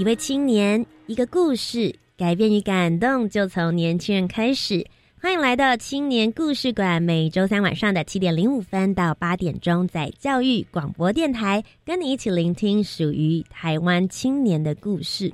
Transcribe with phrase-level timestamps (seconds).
[0.00, 4.82] 一位青年，一个故事，改变与感动就从年轻人开始。
[5.20, 15.30] 欢迎来到青年故事馆，每周三晚上的七点零五分到八点钟，在教育广播电台，跟你一起聆听属于台湾青年的故事。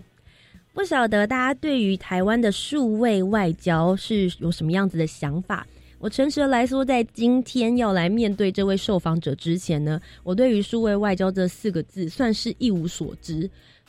[0.74, 5.65] 不晓得大家对于台湾的数位外交是有什么样子的想法？
[6.01, 13.48] 我诚实的来说，在今天要来面对这位受访者之前呢，我对于数位外交这四个字算是一无所知。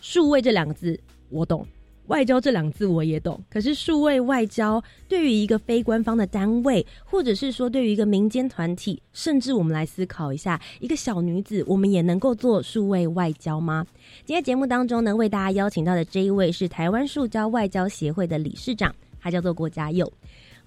[0.09, 1.67] 数位这两个字我懂，
[2.05, 3.37] 外交这两个字我也懂。
[3.49, 13.85] 可是数位外交对于一个非官方的单位，或者是说对于一个民间团体，甚至我们来思考一下，一个小女子，我们也能够做数位外交吗？
[14.23, 20.09] 今天节目当中呢，为大家邀请到的这一位是台湾数交外交协会的理事长，他叫做郭家佑。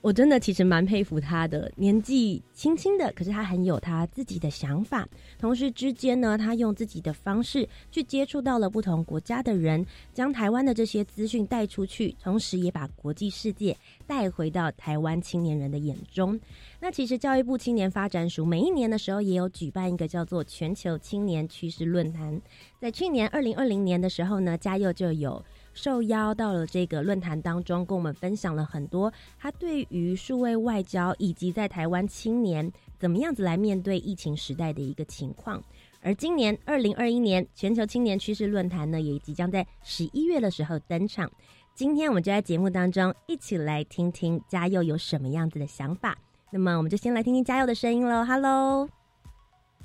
[0.02, 5.06] 我真的其实蛮佩服他的，年纪轻轻的，可是他很有他自己的想法。
[5.38, 9.84] 同时之间呢，他用自己的方式去接触到了不同国家的人，
[10.14, 13.76] 将台湾的这些资讯带出去，同时也把国际世界
[14.06, 16.40] 带回到台湾青年人的眼中。
[16.80, 22.40] 那其实教育部青年发展署每一年的时候也有举办一个叫做全球青年趋势论坛，
[22.80, 25.44] 在去年二零二零年的时候呢，嘉佑就有。
[25.72, 35.62] 受邀到了这个论坛当中，跟我们分享了很多他对于数位外交以及在台湾青年怎么样子来面对疫情时代的一个情况。
[36.02, 41.30] 而今年二零二一年全球青年趋势论坛呢，也即将在十一月的时候登场。
[41.74, 46.16] 今天我们就在节目当中一起来听听嘉佑有什么样子的想法。
[46.50, 48.24] 那么我们就先来听听嘉佑的声音喽。
[48.24, 48.88] Hello，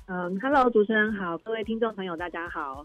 [0.06, 2.84] 嗯，Hello，主持人好，各位听众朋友大家好，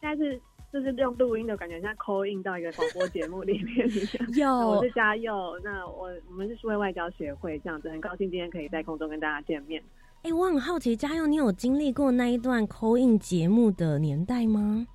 [0.00, 0.40] 现在是。
[0.72, 4.32] 就是用录音的感觉，像 call in 到一个广播节目里面一样。
[4.34, 9.82] 有，我是嘉佑，那我我们是数位外交协会，这样子很高兴今天可以在空中跟大家见面。
[10.22, 14.86] 哎，我很好奇，嘉佑，你有经历过那一段 call in 节目的年代吗？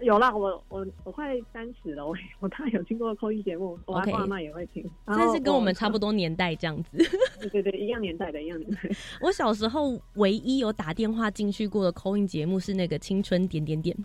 [0.00, 6.96] 有啦，我我我快三十了，我我当然有听过 call in 节目，我阿爸妈也会听，但是跟我们差不多年代这样子。
[7.38, 8.80] 对对对，一样年代的一样年代。
[9.20, 13.96] 我小时候唯一有打电话进去过的 call in 节目是那个青春点点点。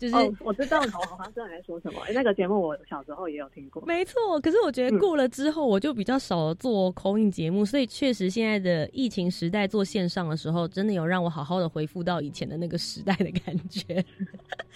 [0.00, 2.00] 就是我知道，我好像知道你在说什么。
[2.14, 4.40] 那个节目我小时候也有听过，没错。
[4.40, 14.02] 可是我觉得过了之后，我就比较少做口音节目，所以确实现在的疫情时代做线上的时候，真的有让我好好的回复到以前的那个时代的感觉，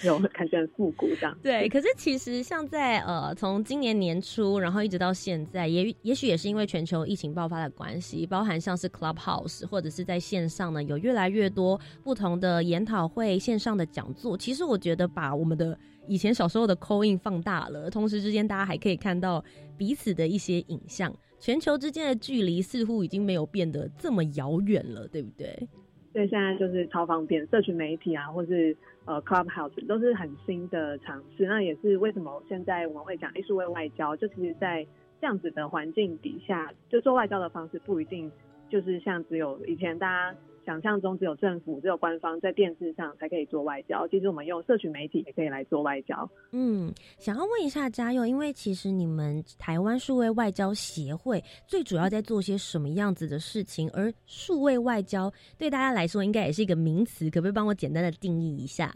[0.02, 1.34] 有感觉很复古这样。
[1.42, 14.36] 对，可是其实像在呃，从今年年初，然后一直到现在，也也许也是因为全球疫情爆发的关系，包含像是 Clubhouse 或者是在线上呢，有越来越多不同的研讨会、线上的讲座。
[14.36, 15.08] 其实我觉得。
[15.14, 19.42] 把我们的以前小时候的 call in 放大了，同时之间大家还可以看到
[19.78, 25.68] 彼此的一些影像，全球之间的距离似乎已经没有变得这么遥远了，对不对？
[26.12, 31.46] 对，现在就是超方便，社群媒体啊，或是呃 Clubhouse 都是很新的尝试。
[31.46, 34.86] 那也是为什么现在我们会讲艺术为外交，就其实，在
[35.20, 38.30] 这样子的环境底下，就做外交的方式不一定
[38.68, 40.38] 就是像只有以前大家。
[40.64, 46.28] 想象中只有政府、只有官方在电视上才可以做外交，其实我们用社群媒体也可以来做外交。
[46.52, 53.90] 嗯，想要问一下嘉佑，因为其实你们台湾数位外交协会最主要在做些什么样子的事情？
[53.92, 58.92] 而数位外交对大家来说应该也是一个名词，可不可以帮我简单的定义一下？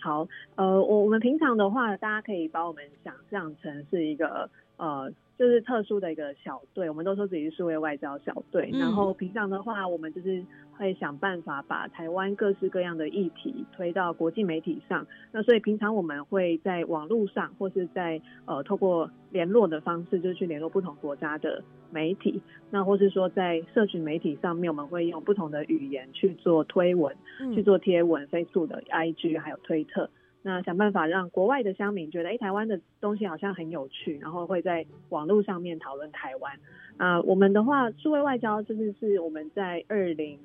[0.00, 0.26] 好，
[0.56, 5.12] 呃，我我们平常的话，大家可以把我们想象成是一个呃。
[5.38, 8.70] 就是特殊的一个小队，我们都说自己是数位外交小队。
[8.72, 15.06] 然后平常的话，我们就是会想办法把台湾各式各样的议题推到国际媒体上。
[15.30, 21.62] 那所以平常我们会在网络上，或是在呃透过联络的方式，就是去联络不同国家的
[21.92, 22.42] 媒体。
[22.70, 27.14] 那或是说在社群媒体上面，我们会用不同的语言去做推文，
[27.54, 30.10] 去做贴文，Facebook 的 IG 还有推特。
[30.42, 36.58] 那想办法让国外的乡民觉得，哎，台湾的东西好像很有趣，然后会在网络上面讨论台湾。
[36.96, 40.38] 啊，我们的话，数位外交就是是我们在二零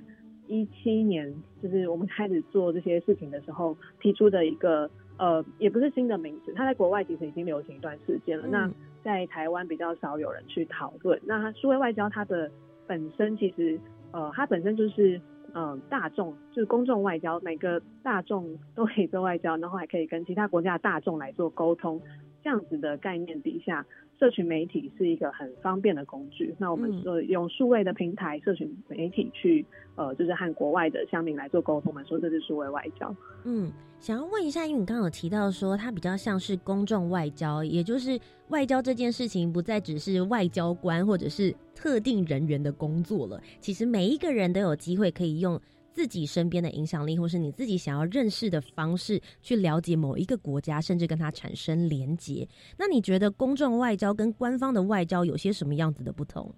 [0.48, 8.48] 一七年，就是我们开始做这些事情的时候提出的一个，呃，也不是新的名词，它在国外其实已经流行一段时间了。
[8.48, 8.70] 那
[9.04, 11.20] 在台湾比较少有人去讨论。
[11.24, 12.50] 那数位外交它的
[12.86, 13.80] 本身其实
[14.12, 15.20] 呃，它本身就是
[15.54, 22.02] 嗯大众，就是公众外交，每个大众都可以做外交，然后还可以跟其他国家的大众来做沟通，
[22.44, 23.86] 这样子的概念底下。
[24.24, 29.66] 社群媒体是一个很方便的工具，那我们说用数位的平台，社群媒体去
[29.98, 33.14] 呃，就是和国外的乡民来做沟通，我们说这是数位外交。
[33.44, 38.18] 嗯，想要问一下，因为你刚刚有提到说它比较像是公众外交，也就是
[38.48, 45.60] 外交这件事情不再只是外交官或者是特定人员的工作了，其实每一个人都有机会可以用。
[45.94, 52.48] 自己身边的影响力，或是你自己想要认识的方式，去了解某一个国家，甚至跟它产生连结。
[52.80, 56.52] 那你觉得公众外交跟官方的外交有些什么样子的不同？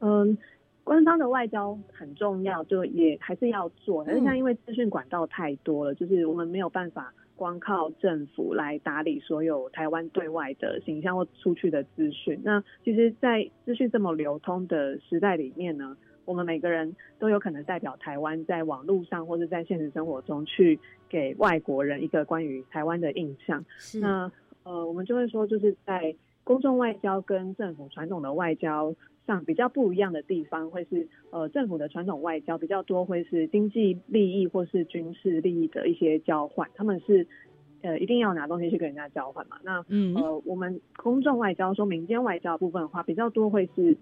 [0.00, 0.36] 嗯，
[0.82, 4.04] 官方的外交很重要，就也还是要做。
[4.04, 12.40] 但是像因为资讯管道太多了，就是我们没有办法光靠政府来打理所有台湾对外的形象或出去的资讯。
[12.42, 15.96] 那其实，在资讯这么流通的时代里面呢？
[16.28, 20.78] 我们每个人都有可能代表台湾，在网络上或者在现实生活中去
[21.08, 23.64] 给外国人一个关于台湾的印象。
[23.98, 24.30] 那
[24.62, 26.14] 呃，我们就会说，就是在
[26.44, 28.94] 公众外交跟政府传统的外交
[29.26, 37.26] 上比较不一样的地方，会是呃，政府的传统外交比较多会是经济利益或是军事利益的一些交换，他们是
[37.80, 39.56] 呃一定要拿东西去跟人家交换嘛。
[39.62, 43.96] 那嗯呃，我们公众外交说民间外交部分的话，比较多会是。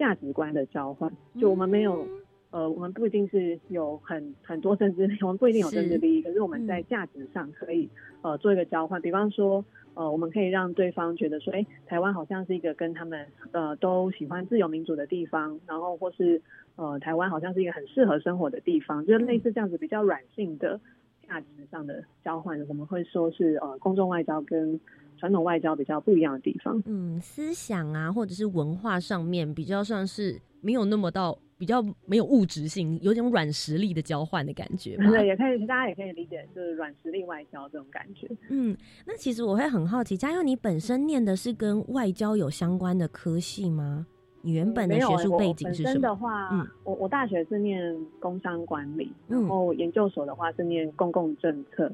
[0.00, 2.08] 价值观的交换，就我们没有，
[2.50, 7.86] 呃，我们不一定是有很很多政治，我们不一定有政治利益，可是我们在价值上可以
[8.22, 9.02] 呃做一个交换。
[9.02, 9.62] 比方说，
[9.92, 16.40] 呃，我们可以让对方觉得说，哎，台湾好像是一个跟他们呃都喜欢自由民主的地方，然后或是
[16.76, 20.80] 呃台湾好像是一个很适合生活的地方，就是类似这样子比较软性的
[21.30, 24.78] 价值上的交换，我们会说是呃公众外交跟。
[25.18, 34.96] 传统外交比较不一样的地方，嗯，思想啊，或者是文化上面比较像是没有那么到比较没有物质性，有种软实力的交换的感觉。
[34.96, 38.26] 对，也可以，大家也可以理解，就是软实力外交这种感觉。
[38.48, 38.74] 嗯，
[39.04, 44.06] 那其实我会很好奇，嘉佑，你本身念的是跟外交有相关的科系吗？
[44.42, 46.00] 你原本的学术背景是什么？
[46.00, 51.90] 的话，嗯，我我大学是念工商管理，然后研究所的话是念公共政策，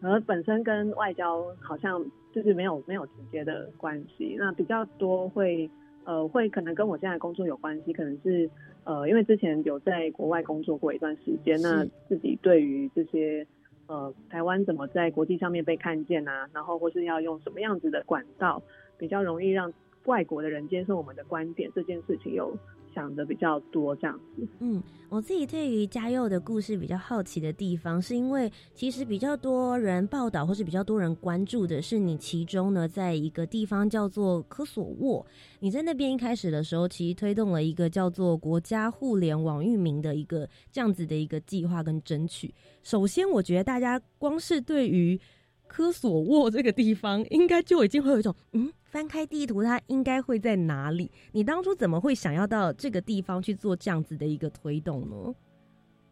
[0.00, 2.04] 而本身跟外交好像。
[2.34, 5.70] 就是没有没有直接的关系，那比较多会
[6.02, 8.50] 呃会可能跟我现在工作有关系，可能是
[8.82, 13.46] 呃因为之前有在国外工作过一段时间，那自己对于这些
[13.86, 18.60] 呃台湾怎么在国际上面被看见啊，然后或是要用什么样子的管道
[18.98, 19.72] 比较容易让
[20.04, 22.56] 外国的人接受我们的观点这件事情有。
[22.94, 35.26] 想的比较多这样子，嗯，我自己对于嘉佑的故事比较好奇的地方，是因为其实比较多人报道或是比较多人关注的是你其中呢，在一个地方叫做科索沃，
[35.58, 42.54] 你在那边一开始的时候，其实推动了一个叫做国家互联网域名的一个这样子的一个计划跟争取。
[42.84, 45.20] 首先，我觉得大家光是对于
[45.66, 48.72] 科索沃这个地方，应该就已经会有一种嗯。
[48.84, 51.10] 翻开地图，它应该会在哪里？
[51.32, 55.34] 你当初怎么会想要到这个地方去做这样子的一个推动呢？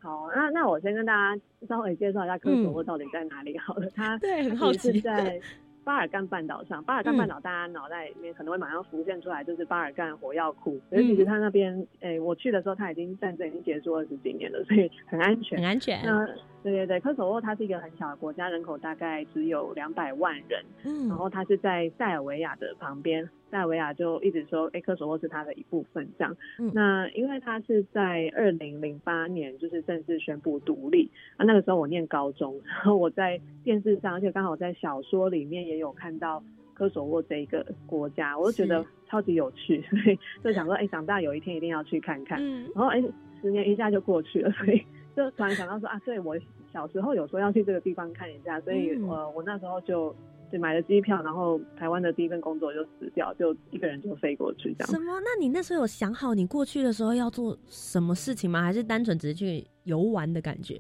[0.01, 3.89] 好，那那我先跟大家稍微介绍一下科索沃到底在哪里好了。
[3.95, 5.41] 它 对很好奇在。
[5.85, 10.81] 巴尔干半岛上，巴尔干半岛大家脑袋里面可能会马上浮现出来，就是巴尔干火药库。
[10.89, 16.01] 可是其实它那边，诶，我去的时候，它已经战争已经结束二十几年了，所以很安全，很安全。
[16.05, 16.25] 那
[16.63, 23.29] 对对对，科索沃它是一个很小的国家，人口大概只有两百万人，嗯，然后它是在塞尔维亚的旁边。
[23.51, 26.35] 塞尔维亚就一直说，哎，科索沃是它的一部分，这样。
[26.73, 36.43] 那因为它是在二零零八年就是正式宣布独立啊，那个时候我念高中，然后我在电视上，而且刚好在小说里面也有看到
[36.73, 42.39] 科索沃这一个国家，我就觉得超级有趣，所以就想说，哎，长大有一天一定要去看看。
[42.41, 43.03] 嗯然后，哎，
[43.43, 44.83] 十年一下就过去了，所以
[45.17, 46.37] 就突然想到说，啊，对我
[46.73, 50.15] 小时候有说要去这个地方看一下，所以呃，我那时候就。
[50.53, 54.91] 就买了机票，然后台湾的第一份工作就辞掉，就一个人就飞过去这样。
[54.91, 55.19] 什么？
[55.21, 58.63] 那你那时候有想好你过去的时候要做什么事情吗？
[58.63, 60.79] 还是单纯只是去游玩的感觉？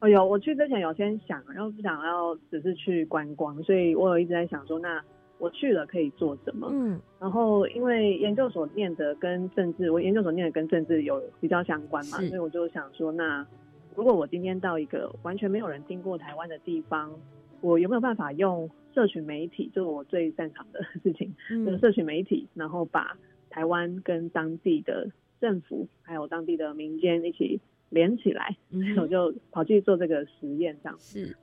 [0.00, 4.98] 哦，有，我去之前有先想，然后不想要只是去观光，所以我有一直在想说，那
[5.38, 6.68] 我去了可以做什么？
[6.72, 7.00] 嗯。
[7.20, 13.46] 然后因为研究所念的跟政治，我研究所念的跟政治有比较相关嘛，所以我就想说，那
[13.94, 17.12] 如果我今天到一个完全没有人经过台湾的地方，
[17.60, 18.70] 我有没有办法用？
[18.94, 21.34] 社群媒体就是我最擅长的事情，
[21.66, 23.18] 就是社群媒体，然后把
[23.50, 25.10] 台湾跟当地的
[25.40, 31.36] 政府还有当地的民间一起连起来，所以我就跑去做这个实验，这样是。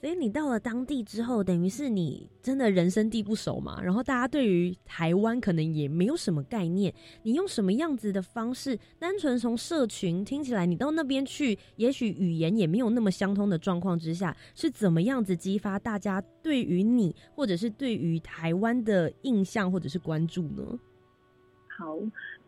[0.00, 6.92] 所以你到了当地之后，等于是你真的人生地不熟嘛，然后大家对于台湾可能也没有什么概念。
[7.22, 8.78] 你用什么样子的方式？
[8.98, 20.78] 单纯从社群听起来，你到那边去，也许语言也没有那么相通的状况之下，是怎么样子激发大家对于你，或者是对于台湾的印象或者是关注呢？
[21.76, 21.98] 好。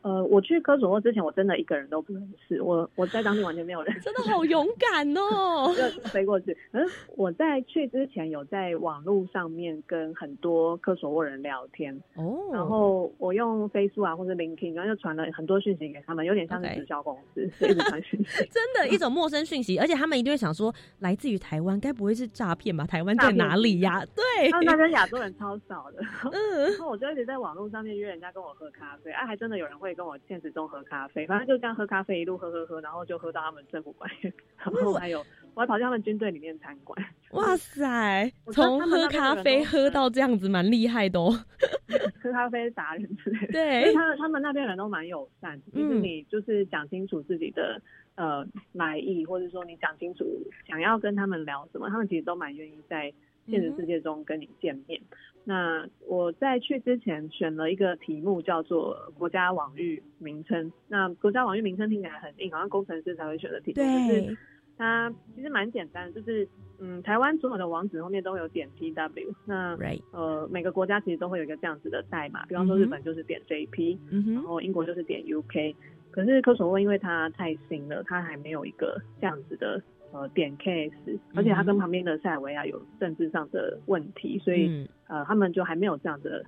[0.02, 6.56] 呃，我去科索沃之前，我真的一个人都不认识，我我在当地完全没有人，真的好勇敢哦， 就飞过去。
[6.72, 22.84] 可是我在去之前，有在网络上面跟很多科索沃人聊天哦，然后我用 Facebook 啊或者 LinkedIn，然后就传了很多讯息给他们，有点像是直销公司，一直传讯息， 真的，一种陌生讯息，而且他们一定会想说，来自于台湾，该不会是诈骗吧？
[22.84, 24.04] 台湾在哪里呀？
[24.16, 29.91] 对，他们那边亚洲人超少的，嗯， 然后我就一直在网络上面约人家跟我喝咖啡，哎，还真的有人会。
[29.94, 36.96] 跟我现实中喝咖啡，反正就这样喝咖啡，一路喝喝喝，然后就喝到他们政府官员，然后还有我还跑去他们军队里面参观。
[37.32, 41.32] 哇塞，从喝咖啡喝到这样子，蛮厉害的哦。
[42.22, 47.80] 喝咖啡达人之类的，对，他他们那边人都蛮友善，就是你就是讲清楚自己的
[48.14, 50.24] 呃来意，或者说你讲清楚
[50.66, 53.12] 想要跟他们聊什么，他们其实都蛮愿意在
[53.46, 55.00] 现实世界中跟你见面。
[55.44, 60.70] 那我在去之前选了一个题目，叫做国家网域名称。
[60.88, 63.74] 那国家网域名称听起来很硬，好像工程师才会选的题目。
[63.74, 64.36] 对。
[64.78, 66.48] 它其实蛮简单，就是
[66.80, 69.34] 嗯，台湾所有的网址后面都有点 tw。
[69.44, 69.76] 那
[70.12, 73.98] 呃，每个国家其实都会有一个这样子的代码，比方说日本就是点 jp，
[74.32, 75.74] 然后英国就是点 uk。
[76.10, 79.80] 可是科索沃因为它太新了，它还没有一个这样子的。
[80.12, 80.92] 呃，点 case，
[81.34, 86.44] 而且他跟旁边的塞尔维亚有政治上的问题，所以呃，他们就还没有这样的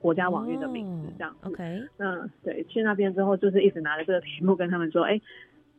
[0.00, 1.36] 国家网域的名字这样。
[1.42, 5.20] OK，那对，去那边之后就是一直拿着这个题目跟他们说，哎，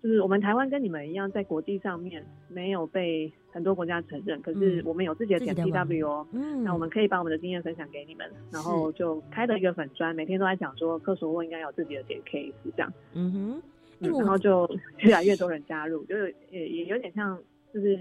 [0.04, 6.28] 就是我们台湾跟你们一样，在国际上面没有被很多国家承认，可是我们有自己的点 TW 哦，
[6.64, 12.94] 那我们可以把我们的经验分享给你们，然后就开了一个粉砖，每天都在讲说科索沃应该有自己的点 case 这样。
[13.14, 13.62] 嗯哼。
[14.00, 17.38] 然后就 越来越多人加入，就是也也有点像，
[17.74, 17.98] 就是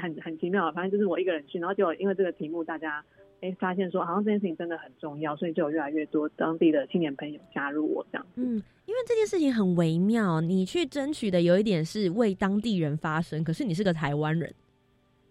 [0.00, 0.70] 很很奇妙。
[0.72, 3.04] 反正就是我一个人去，然后就因为这个题目，大家
[3.40, 8.26] 哎发现说好像这件事情真的很重要，所以就有越来越多当地的青年朋友加入我这样。
[8.36, 14.52] 嗯，因为这件事情很微妙，你去争取的有一点是为当地人发声，可是你是个台湾人。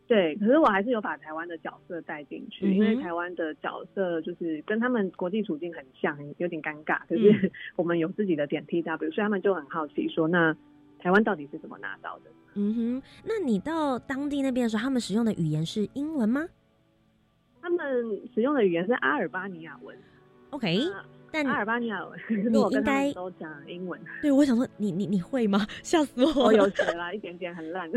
[0.07, 6.99] 对，可是我还是有把台湾的角色带进去，因为台湾的角色就是跟他们国际处境很像，有点尴尬。
[7.09, 10.55] 可是 我们有自己的点 T W，所以他们就很好奇说，那
[10.97, 12.31] 台湾到底是怎么拿到的？
[12.55, 16.47] 嗯哼，那你到当地那边的时候，他们使用的语言是英文吗？
[17.61, 19.95] 他们使用的语言是阿尔巴尼亚文。
[20.51, 20.79] OK。
[21.31, 23.99] 但阿尔巴尼亚文， 你应该都讲英文。
[24.21, 25.67] 对，我想说，你你你会吗？
[25.83, 26.45] 吓死我！
[26.45, 27.89] 我有学啦，一点点，很烂。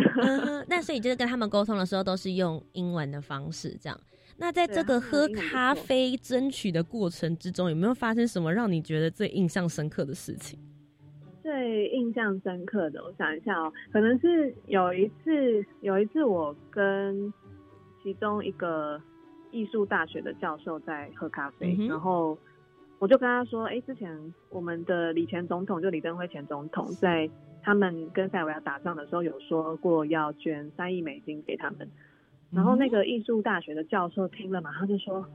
[0.66, 3.98] 那所以就是跟他们沟通的时候，都是用英文的方式这样。
[4.36, 10.58] 那在这个喝咖啡争取的过程之中，有没有发生什么让你觉得最印象深刻的事情？
[11.42, 17.32] 最印象深刻的，我想一下哦，可能是有一次，有一次我跟
[18.02, 19.00] 其中一个
[19.50, 22.36] 艺术大学的教授在喝咖啡，然后。
[23.00, 24.14] 我就跟他说，哎，之前
[24.50, 27.28] 我们的李前总统，就李登辉前总统，在
[27.62, 31.88] 他们跟塞尔维亚打仗的时候，有说过要捐三亿美金给他们。
[32.52, 35.26] 然后那个艺术大学的教授听了，马上就说：“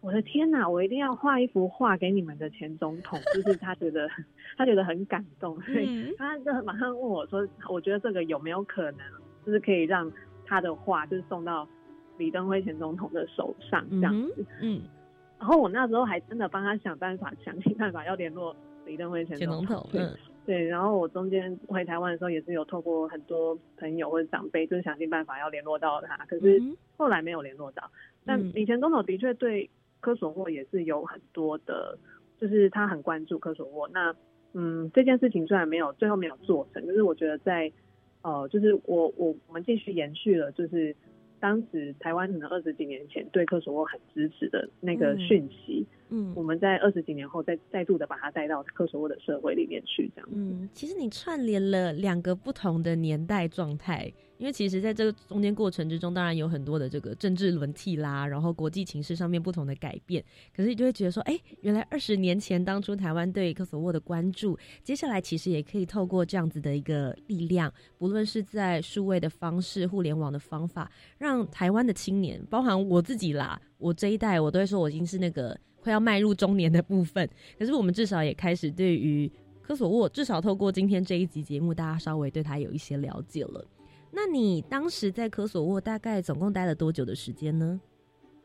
[0.00, 4.08] 我的天哪，我一定要画一幅画给你们的前总统。”就是他觉得
[4.56, 9.00] 他觉得很感动，所以他就马上问我说：“我觉得这个有没有可能，
[9.44, 10.10] 就是可以让
[10.46, 11.68] 他的画就是送到
[12.16, 14.80] 李登辉前总统的手上这样子？”嗯。
[15.40, 18.54] 然后我那时候还真的帮他想办法，想尽办法要联络
[18.84, 19.88] 李登辉前总统。
[19.94, 20.62] 嗯，对。
[20.62, 26.14] 然后我中间回台湾的时候，也是有透过很多朋友或者长辈，就是想尽办法要联络到他。
[26.26, 26.60] 可是
[26.98, 27.90] 后来没有联络到。
[28.26, 29.70] 但李前总统的确对
[30.00, 31.98] 科索沃也是有很多的，
[32.38, 33.88] 就是他很关注科索沃。
[33.88, 34.14] 那
[34.52, 37.72] 嗯，这件事情虽然没有最后没有做成，可是我觉得在
[38.20, 40.94] 呃，就是我我我们继续延续了，就是。
[41.40, 45.86] 当时台湾可能二十几年前对科索沃很支持的那个讯息。
[46.10, 50.28] 嗯，我们在二十几年后再再度的把它带到科索沃的社会里面去，这样。
[50.32, 60.24] 嗯，其实你串联了两个不同的年代状态，因为其实在这个中间过程之中，当然有很多的这个政治轮替啦，然后国际情势上面不同的改变，
[60.56, 75.56] 可是你就会觉得说，哎，原来二十年前当初台湾对科索沃的关注，接下来其实也可以透过这样子的一个力量，不论是在数位的方式、互联网的方法，让台湾的青年，包含我自己啦，我这一代，我都会说我已经是那个。
[75.82, 77.26] 快要迈入中年的部分，
[77.58, 79.26] 可是我们至少也开始对于
[79.62, 83.66] 科索沃，至少透过今天这一集节目，大家稍微对他有一些了解了。
[84.12, 87.80] 那你当时在科索沃大概总共待了多久的时间呢？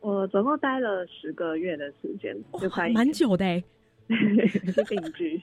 [0.01, 3.45] 我总共待了十个月的时间，就快蛮久的，
[4.07, 5.41] 是定居。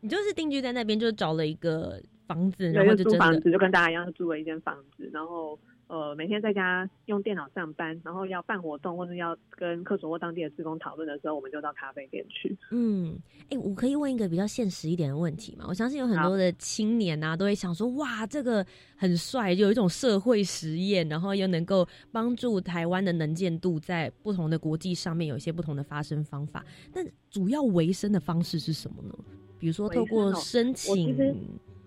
[0.00, 5.58] 你就是定居在那边，就找了一个房子，然后就租房子，就跟大家一样，租了一间房子，然后。
[5.88, 12.54] 呃，每天在家用电脑上班，然后要办活动或者要跟科索沃当地的职工讨论的时候，我们就到咖啡店去。
[12.70, 13.18] 嗯，
[13.48, 15.64] 哎，我可以问一个比较现实一点的问题吗？
[15.66, 18.64] 我相信有很多的青年啊，都会想说，哇，这个
[18.96, 26.62] 很帅，有一种社会实验，然后又能够帮助台湾的能见度在不同的国际上面有一些不同的发声方法。
[26.92, 29.14] 那主要维生的方式是什么呢？
[29.58, 31.16] 比如说透过申请。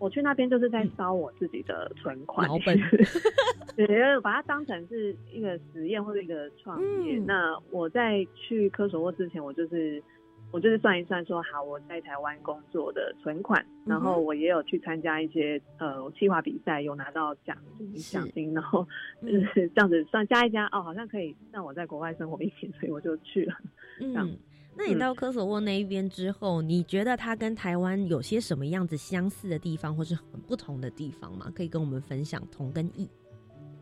[0.02, 2.76] 我去那边就是在烧我自己的存款，老本，
[3.78, 7.20] 对，把它当成是一个实验或者一个创业。
[7.20, 10.02] 那我在去科索沃之前，我就是
[10.52, 18.88] 我就是算一算，说好我在台湾工作的存款，然后我也有去参加一些呃计划比赛，有拿到奖金奖金，然后
[19.22, 23.56] 就是这样子算加一加，哦，好像可以让我在国外生活一年，所以我就去了，
[24.00, 24.28] 这样。
[24.76, 31.52] 那你到科索沃那一边之后，你觉得它跟台湾有些什么样子相似的地方，或是很不同的地方吗？
[31.54, 33.10] 可以跟我们分享同跟异。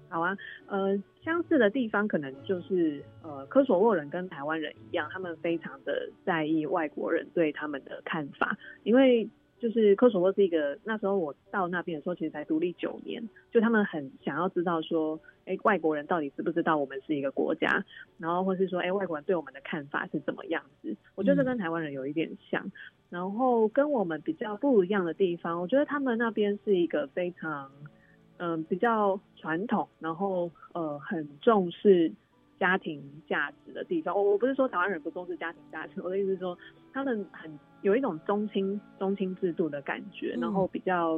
[0.09, 0.35] 好啊，
[0.67, 9.29] 呃，相似的地方可能就是呃，科索沃人跟台湾人一样，他们非常的在意外国人对他们的看法，因为。
[9.59, 17.83] 就是科索沃是一个那时候我到那边的时候，其实才独立九年，就他们很想要知道说，哎，外国人到底知不知道我们是一个国家，
[18.17, 20.95] 然后或是说，哎，外国人对我们的看法是怎么样子？
[21.15, 22.71] 我觉得跟台湾人有一点像，
[23.09, 27.69] 然后跟我们比较不一样的地方，我觉得他们那边是一个非常
[28.37, 32.11] 嗯比较传统，然后呃很重视
[32.59, 34.15] 家庭价值的地方。
[34.15, 36.57] 我我不是说台湾人不重视家庭价值，我的意思是说
[36.93, 37.49] 他们很。
[37.81, 41.13] 有一种宗亲宗亲制度的感觉，然后比较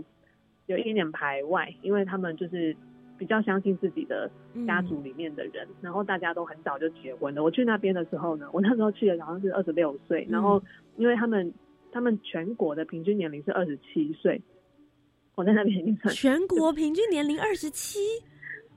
[0.67, 2.77] 有一点点排外，因为他们就是
[3.17, 4.29] 比较相信自己的
[4.67, 7.41] 家族里面的人，然后大家都很早就结婚了。
[7.41, 10.61] 我去那边的时候呢，我那时候去的好像是二十六岁，然后
[10.97, 11.51] 因为他们
[11.91, 14.39] 他们全国的平均年龄是二十七岁，
[15.33, 17.97] 我在那边已经全国平均年龄二十七。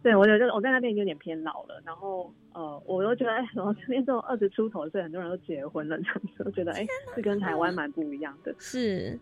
[0.04, 8.54] 对，我觉得我在那边有点偏老了，然后呃，我又觉得哎，然后这边这种二十出头岁，很多人都结婚了，这样子，我觉得哎，是跟台湾蛮不一样的。
[8.58, 9.18] 是，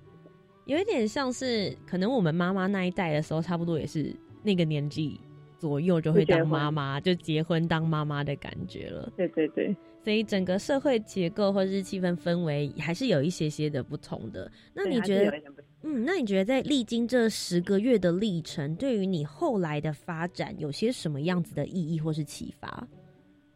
[0.64, 5.21] 有一点像是可能我们妈妈那一代的时候，差不多也是那个年纪
[5.57, 9.09] 左右就会当妈妈，就结婚当妈妈的感觉了。
[9.16, 14.51] 对对对，所以整个社会结构或者是气氛氛围还是有一些些的不同的。
[14.75, 15.40] 那你觉得？
[15.85, 22.87] 嗯，那你觉得在历经这十个月的历程，对于你后来的发展有些什么样子的意义或是启发？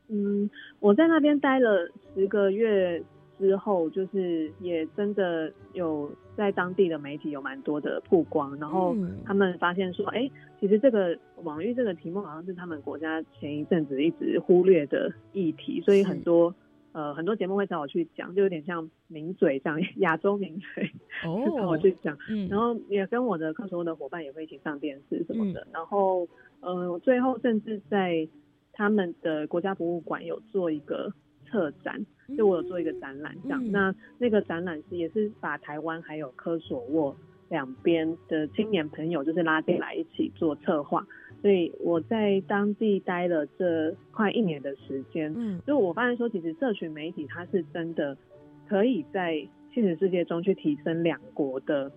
[0.09, 3.01] 嗯，我在那边待了十个月
[3.39, 10.29] 之后，就是也真的有在当地的媒体有蛮多的曝光，然后他们发现说，哎，
[10.61, 16.53] 其实这个网域这个题目好像是他们国家前一阵子一直忽略的议题，所以很多。
[16.97, 20.91] 呃，很多节目会找我去讲，就有点像名嘴这样， 亚洲名嘴，
[21.23, 22.17] 找我去讲。
[22.31, 25.69] 嗯，然后也跟我的科索沃的伙伴也会一起上电视什么的。
[25.75, 26.27] 然后，
[26.61, 28.27] 呃，最后甚至在
[28.73, 31.13] 他们的国家博物馆有做一个
[31.45, 33.71] 策展，就我有做一个展览这样。
[33.71, 37.15] 那那个展览是也是把台湾还有科索沃
[37.51, 41.07] 两边的青年朋友就是拉进来一起做策划。
[41.43, 48.17] 所以我在当地待了这快一年的时间，嗯，就我发现说，其实社群媒体它是真的
[48.69, 51.93] 可以在现实世界中去提升两国的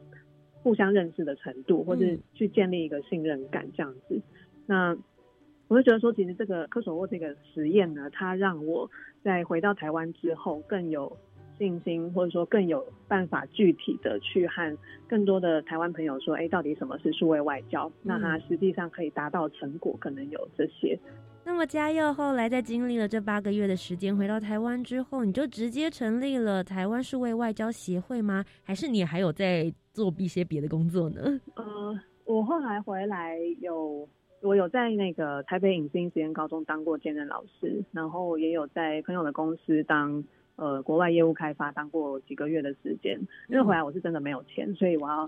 [0.62, 4.22] 互相认识的程度，或是去建立一个信任感这样子。
[4.66, 4.98] 那
[5.68, 8.90] 我就觉得说，其实这个科索沃这个实验呢，它让我
[9.24, 11.18] 在回到台湾之后更有。
[11.60, 14.76] 信心，或者说更有办法具体的去和
[15.08, 17.92] 更多的台湾朋友说，哎，到底什么是数位外交？
[18.02, 20.98] 那它实际上可以达到成果，可能有这些。
[21.44, 28.44] 那么嘉佑后来在经历了这八个月的时间，回到台湾之后，你就直接成立了台湾数位外交协会吗？
[28.64, 31.40] 还是你还有在做一些别的工作呢？
[31.56, 34.08] 呃，我后来回来有，
[34.42, 40.24] 我有在那个台北影视实验高中当过兼任老师，然后也有在朋友的公司当。
[40.60, 43.18] 呃，国外业务开发当过几个月的时间，
[43.48, 45.26] 因为回来我是真的没有钱，所以我要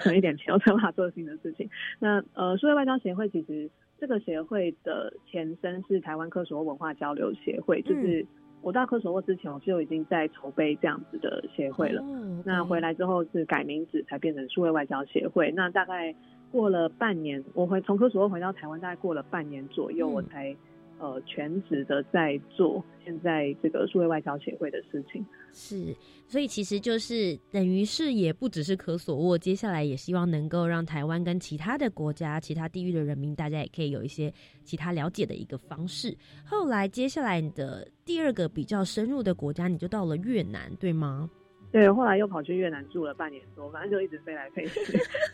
[0.00, 1.70] 存一点钱，我才法做新的事情。
[2.00, 8.26] 那呃，数位外交协会其实这个协会的前身是台湾科索沃文化交流协会，就是
[8.62, 12.02] 我到科索沃之前，我就已经在筹备这样子的协会了。
[12.44, 15.52] 那回来之后是改名字才变成数位外交协会。
[15.52, 16.12] 那大概
[16.50, 20.56] 过了半年，我回从科索沃回到台湾，大概过了半年左右，我才。
[21.04, 25.24] 呃全职的在做现在这个数位外交协会的事情。
[25.52, 25.94] 是，
[26.26, 34.32] 所以其实就是等于是也不只是科索沃，接下来也希望能够让台湾跟其他的国家、其他地域的人民，大家也可以有一些
[34.64, 36.16] 其他了解的一个方式。
[36.44, 41.30] 后来接下来你的第二个比较深入的国家，你就到了越南，对吗？
[41.70, 44.80] 对，后来又跑去越南住了半年多，反正就一直飞来飞去。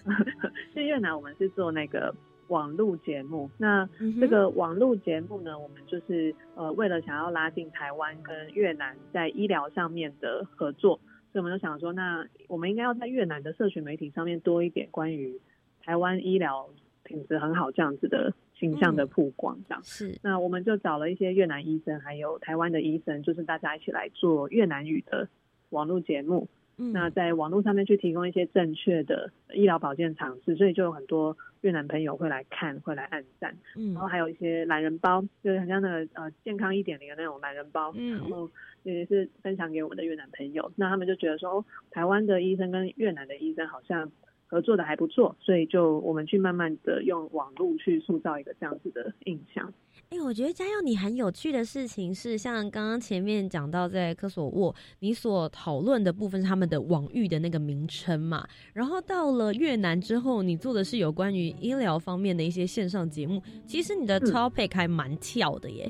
[0.72, 2.14] 去越南，我们是做那个
[2.50, 3.50] 网路节目。
[3.58, 3.88] 那
[4.20, 11.00] 这个网路节目呢，我们就是呃，为了想要拉近台湾跟越南在医疗上面的合作，
[11.32, 15.40] 所以我们就想说，那我们应该要在越南的社群媒体上面多一点关于
[15.82, 16.68] 台湾医疗
[17.02, 19.58] 品质很好这样子的形象的曝光。
[19.68, 20.18] 这样是。
[20.22, 25.28] 那我们就找了一些越南医生，还有台湾的医生，就是大家一起来做越南语的。
[25.70, 33.56] 网络节目，那在网络上面去提供一些正确的医疗保健常识，所以就有很多越南朋友会来看，会来按赞。
[33.76, 38.50] 嗯，然后还有一些懒人包，就是很像那个呃健康一点零的那种懒人包，然后
[38.82, 40.72] 也是分享给我们的越南朋友。
[40.76, 44.10] 那他们就觉得说，台湾的医生跟越南的医生好像。
[44.52, 49.72] 合作的还不错，所以就我们去慢慢的用网络去塑造一个这样子的印象。
[50.12, 63.40] 哎，我觉得嘉佑你很有趣的事情是，像刚刚前面讲到在科索沃，你所讨论的部分是他们的网域的那个名称嘛，然后到了越南之后，你做的是有关于医疗方面的一些线上节目。
[63.64, 65.88] 其实你的 topic 还蛮跳的耶。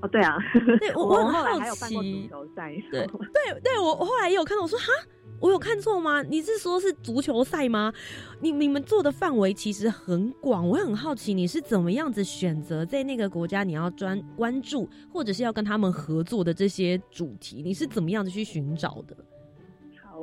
[0.00, 0.38] 哦，对啊，
[0.80, 2.30] 对我我很好奇。
[2.90, 3.06] 对对
[3.62, 4.86] 对，我后来也有看到，我说哈。
[5.42, 6.22] 我有看错吗？
[6.22, 7.92] 你是说是足球赛吗？
[8.40, 19.16] 你你们做的范围其实很广，我很好奇你是怎么样子选择在那个国家你要专关注，或者是要跟他们合作的这些主题，你是怎么样子去寻找的？
[20.00, 20.20] 好，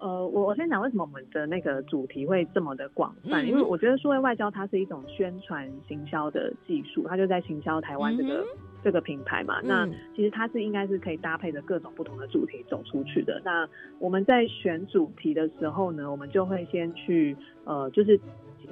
[0.00, 8.44] 呃，我我先讲为什么我们的那个主题会这么的广泛，因为我觉得数位外交它是一种宣传行销的技术，它就在行销台湾这个。
[8.82, 13.42] 这个品牌嘛，那其实它是应该是可以搭配着各种不同的主题走出去的。
[13.44, 18.18] 那我们在选主题的时候呢，我们就会先去呃，就是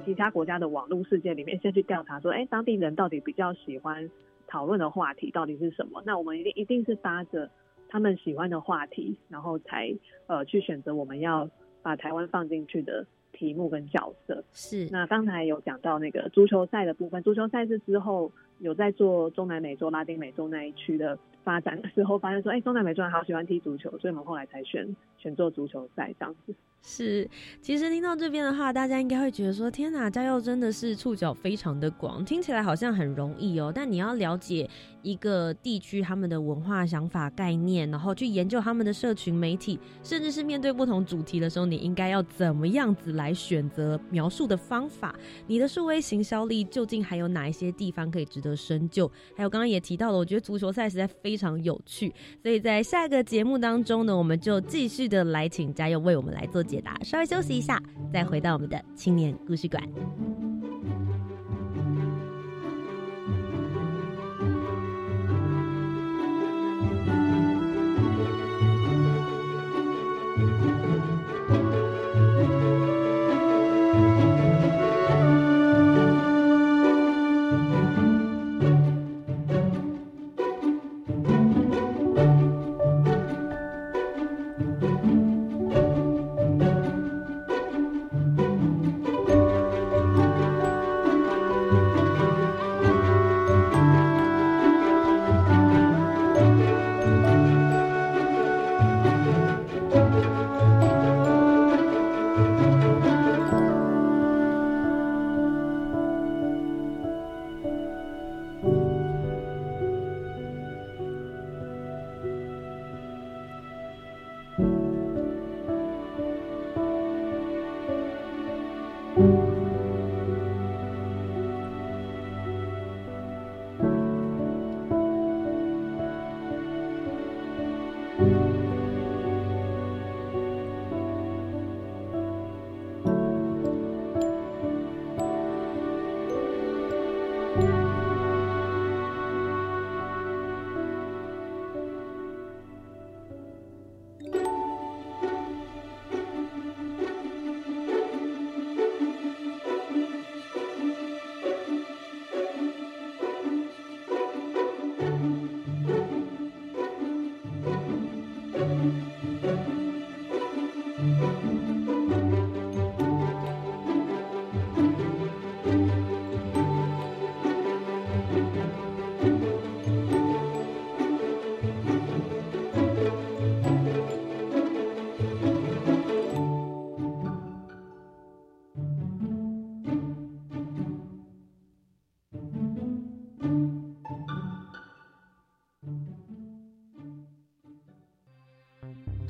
[0.05, 4.09] 其他国家的网络世界里面先去调查，说，哎，当地人到底比较喜欢
[4.47, 6.03] 讨论的话题到底是什么？
[6.07, 7.51] 那我们一定一定是搭着
[7.89, 9.93] 他们喜欢的话题，然后才
[10.29, 11.51] 呃去选择我们要
[11.83, 14.45] 把台湾放进去的题目跟角色。
[14.53, 14.89] 是。
[14.93, 18.31] 那刚才有讲到那个足球赛的部分，足球赛事之后。
[18.59, 26.55] 有在做中南美洲、拉丁美洲那一区的发展的时候，发现说，哎，中南美洲人好喜欢踢足球，所以我们后来才选选做足球赛这样子。
[26.83, 27.29] 是，
[27.61, 34.71] 其实听到这边的话，大家应该会觉得说：“天哪，嘉佑真的是触角非常的广，听起来好像很容易哦。”但你要了解
[35.03, 45.13] 一个地区他们的文化、想法、概念，然后去研究他们的社群媒体，甚至是面对不同主题的时候，你应该要怎么样子来选择描述的方法？
[45.49, 49.11] 你的数位行销力究竟还有哪一些地方可以值得深究？
[49.37, 56.81] 还有刚刚也提到了，我觉得足球赛实在非常有趣，所以在下一个节目当中呢，我们就继续的来请嘉佑为我们来做解。
[56.81, 59.83] 答，稍微休息一下，再回到我们的青年故事馆。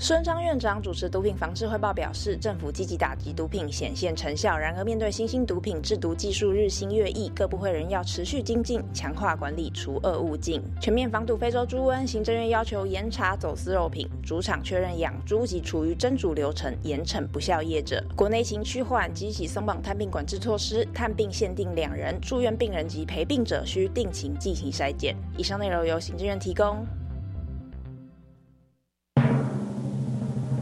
[0.07, 4.57] 孙张院长主持毒品防治汇报表示，政府积极打击毒品，显现成效。
[4.57, 12.07] 然而，面对新兴毒品制毒技术日新月异，各部会仍要持续精进，强化管理，除恶务尽，全面防堵非洲猪瘟。
[12.07, 18.01] 行政院要求严查走私肉品，主场确认养猪及处于蒸煮流程，严惩不孝业者。
[18.15, 25.17] 国内情趋缓，积极松绑探病管制措施，探病限定两人，住院病人及陪病者需定期进行筛检。
[25.37, 26.87] 以上内容由行政院提供。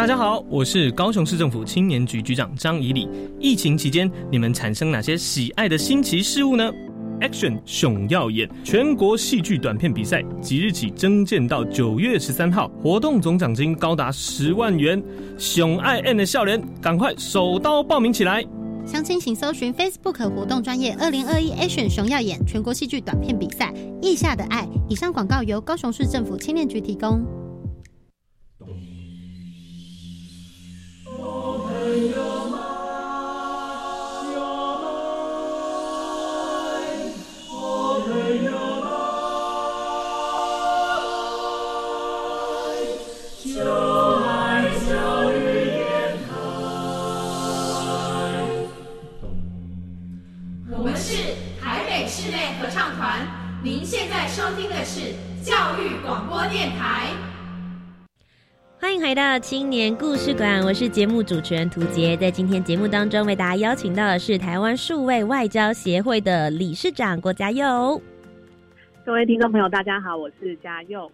[0.00, 3.06] 大家好，我是高雄市政府青年局局长张怡礼。
[3.38, 6.72] 疫情期间，你们产生哪些喜爱的新奇事物呢
[7.20, 15.02] ？Action 熊耀眼全国戏剧短片比赛即日起征建到九月十三号，活动总奖金高达十万元。
[15.36, 18.42] 熊爱 N 的笑脸，赶快手刀报名起来！
[18.86, 23.70] 详情请搜寻 Facebook 活动专业二零二一 Action 熊耀眼全国戏剧短片比赛。
[24.00, 27.22] 意下的爱，以上广告由高雄市政府青年局提供。
[59.00, 62.14] 回到青年故事馆，我是节目主持人涂杰。
[62.18, 68.00] 在今天节目当中，为大家邀请到的是台湾数位外交协会的理事长郭家佑。
[69.04, 71.10] 各位听众朋友，大家好，我是嘉佑。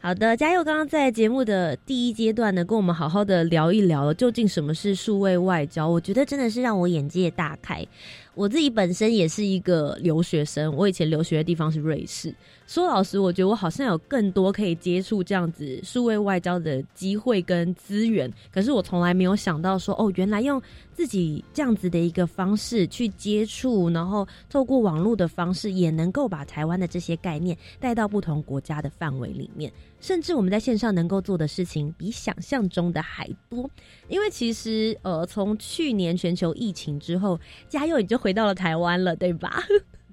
[0.00, 5.86] 好的，嘉佑刚刚在节目的第一阶段呢，跟我们好好的聊一聊，究竟什么是数位外交？
[5.86, 7.86] 我觉得真的是让我眼界大开。
[8.34, 12.34] 我自己本身也是一个留学生，我以前留学的地方是瑞士。
[12.70, 33.68] 说老实，我觉得我好像有更多可以接触这样子数位外交的机会跟资源，可是我从来没有想到说，哦，原来用自己这样子的一个方式去接触，然后透过网络的方式，也能够把台湾的这些概念带到不同国家的范围里面，甚至我们在线上能够做的事情比想象中的还多。
[34.06, 37.36] 因为其实，呃，从去年全球疫情之后，
[37.68, 39.60] 嘉佑你就回到了台湾了，对吧？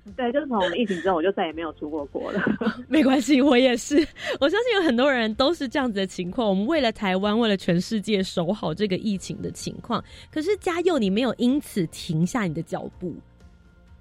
[0.16, 2.42] 对，就是从疫情之后，我就再也没有出过国了。
[2.88, 3.96] 没关系，我也是。
[4.40, 6.48] 我相信有很多人都是这样子的情况。
[6.48, 10.04] 我们为了台湾，为了全世界守好这个疫情的情况。
[10.32, 13.14] 可是嘉佑，你没有因此停下你的脚步。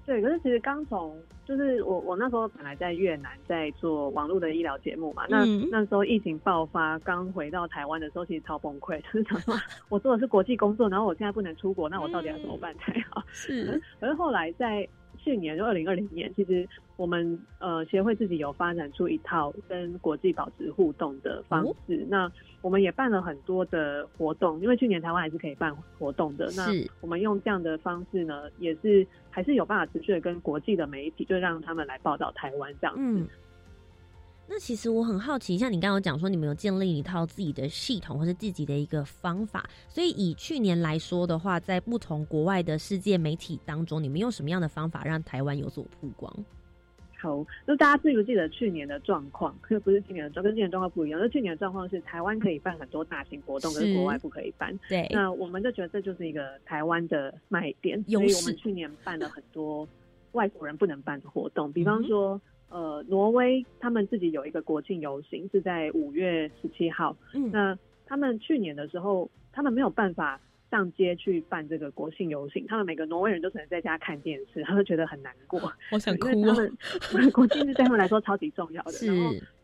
[0.05, 9.53] 对，可是其实刚从就是我我那时候本来在越南在做网络的医疗节目嘛，那那时候疫情爆发，刚回到台湾的时候，其实超崩溃，就 是想说
[9.89, 13.21] 我做的是国际工作，然后我现在不能出国，那我到底要怎么办才好？
[13.33, 14.87] 是，可是后来在。
[15.27, 22.05] 去年就二零二零年，其实我们呃协会自己有发展出一套跟国际保持互动的方式。
[22.07, 26.49] 那我们也办了很多的活动，因为去年台湾还是可以办活动的。
[26.55, 26.65] 那
[27.01, 33.27] 我们用这样的方式呢，也是还是有办法持续的跟国际的媒体，就让他们来报道台湾这样子。
[34.49, 46.33] 那其实我很好奇，像你刚刚讲说，你们有建立一套自己的系统或是自己的一个方法，所以以去年来说的话，在不同国外的世界媒体当中，你们用什么样的方法让台湾有所曝光？
[47.19, 49.53] 好，那大家记不记得去年的状况？
[49.59, 51.19] 可 不是今年的状，跟今年状况不一样。
[51.19, 54.73] 那去年的状况是台湾可以办很多大型活动，可是国外不可以办。
[54.87, 59.85] 对，那我们就觉得这就是一个台湾的卖点，所以我们去年办了很多
[60.31, 62.39] 外国人不能办的活动，比方说。
[62.69, 67.15] 呃，挪威他们自己有一个国庆游行，是在五月十七号。
[67.33, 75.59] 嗯，那他们去年的时候，他们没有办法上街去办这个国庆游行，他们每个挪威人都只能在家看电视，他们觉得很难过。
[75.91, 76.55] 我想哭啊！
[77.33, 78.91] 国庆日对他们来说超级重要的。
[78.91, 79.11] 是。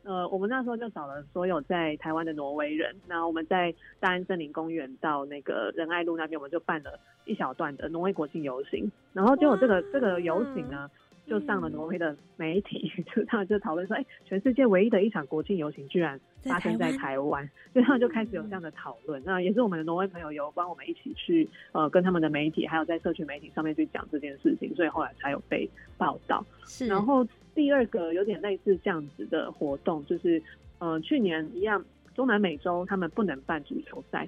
[0.04, 10.90] 呃，我们那时候就找了所有在台湾的挪威人，那我们在大安森林公园到那个仁爱路那边，我们就办了一小段的挪威国庆游行，然后结果这个这个游行呢。
[11.28, 19.22] 就上了挪威的媒体， 就他们就讨论说，哎，全世界唯一的一场国庆游行居然发生在台湾，所以 他们就开始有这样的讨论。
[19.26, 26.46] 那也是我们的挪威朋友有帮我们一起去，呃，跟他们的媒体，还有在社区媒体上面去讲这件事情，所以后来才有被报道。
[26.66, 26.88] 是。
[26.88, 30.42] 然后第二个有点类似这样子的活动，就是，
[30.80, 31.84] 呃，去年一样，
[32.14, 34.28] 中南美洲他们不能办足球赛。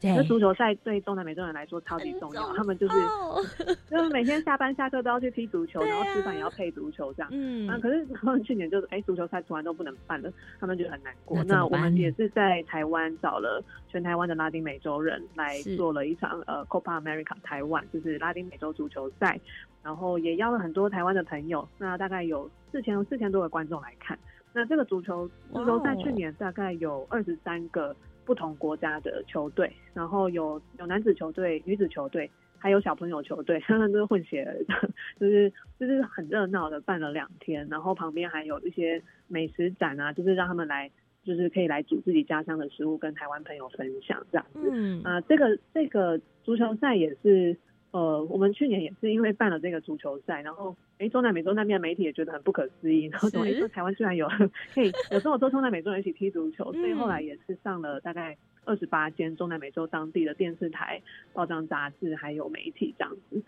[0.00, 0.14] 对。
[0.16, 3.42] 那足球赛对中南美洲人来说超级重要，他们就是哦。
[3.90, 5.86] 就是每天下班下课都要去踢足球，啊。
[5.86, 7.28] 然后吃饭也要配足球这样。
[7.32, 7.68] 嗯。
[7.68, 11.42] 啊，可是他们去年就是哎，足球赛突然都不能办了，他们就很难过。
[11.44, 19.38] 那我们也是在台湾找了全台湾的拉丁美洲人来做了一场呃 Copa America 台湾，就是拉丁美洲足球赛，
[19.82, 24.18] 然后也邀了很多台湾的朋友，那大概有四千四千多个观众来看。
[24.52, 27.94] 那这个足球足球赛去年大概有二十三个
[28.28, 34.46] 不同国家的球队，然后有有男子球队、女子球队，还有小朋友球队， 他们都是混血
[35.18, 40.90] 就是就是很热闹的办了两天，然后旁边还有一些美食展啊，就是让他们来，
[41.24, 44.68] 就是可以来煮自己家乡的食物，跟台湾朋友分享这样子。
[44.70, 47.56] 嗯啊、这个这个足球赛也是，
[47.90, 54.28] 呃，我们去年也是因为办了这个足球赛，然后诶，中南美洲那边的媒体也觉得很不可思议，然后说，是诶，说台湾居然有
[54.74, 61.00] 可以有这么多中南美洲人一起踢足球，所以嗯后来也是上了大概二十八间中南美洲当地的电视台、
[61.32, 63.36] 报章、杂志还有媒体这样子。
[63.36, 63.42] 嗯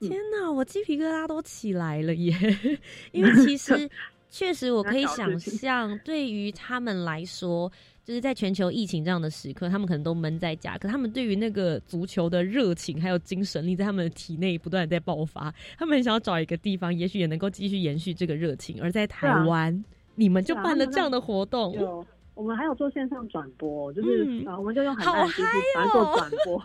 [0.00, 2.32] 天哪，我鸡皮疙瘩都起来了耶！
[3.10, 3.90] 因为 其实
[4.30, 7.68] 确实我可以想象，对于他们来说，
[8.08, 15.54] 就是在全球疫情这样的时刻，他们可能都闷在家，可他们对于那个足球的热情还有精神力，在他们的体内不断的在爆发。
[15.76, 18.82] 他们很想要找一个地方，也许也能够继续延续这个热情。
[18.82, 26.64] 而在台湾，你们就办了这样的活动，有，我们还有做线上转播，就是、嗯呃，我们就用很好大的机器嗨反正哦做转播，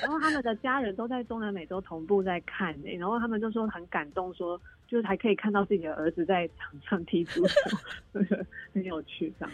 [0.00, 7.54] 然后他们的家人都在中南美洲同步在看诶、然后他们就说很感动说就是还可以看到自己的儿子在场上踢足球，
[8.72, 9.52] 很有趣这样。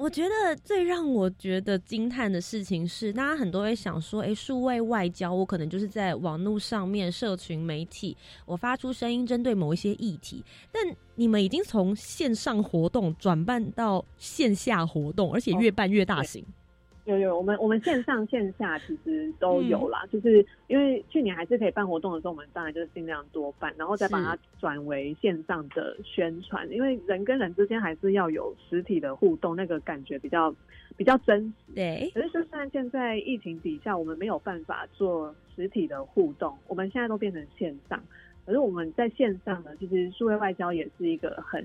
[0.00, 10.42] 我觉得最让我觉得惊叹的事情是，大家很多会想说，诶，数位外交，我可能就是在网络上面、社群媒体，我发出声音，针对某一些议题。
[10.72, 10.82] 但
[11.16, 16.42] 你们已经从线上活动转办到线下活动，而且越办越大型。
[17.04, 30.54] 有有，我们我们线上线下其实都有嗯啦，就是因为去年还是可以办活动的时候，我们当然就是尽量多办，然后再把它转为线上的宣传，因为人跟人之间还是要有实体的互动，那个感觉比较
[30.96, 31.74] 比较真实。
[31.74, 38.00] 对，可是就算现在疫情底下，我们没有办法做实体的互动，我们现在都变成线上。
[38.46, 41.64] 可是我们在线上呢，其实数位外交也是一个很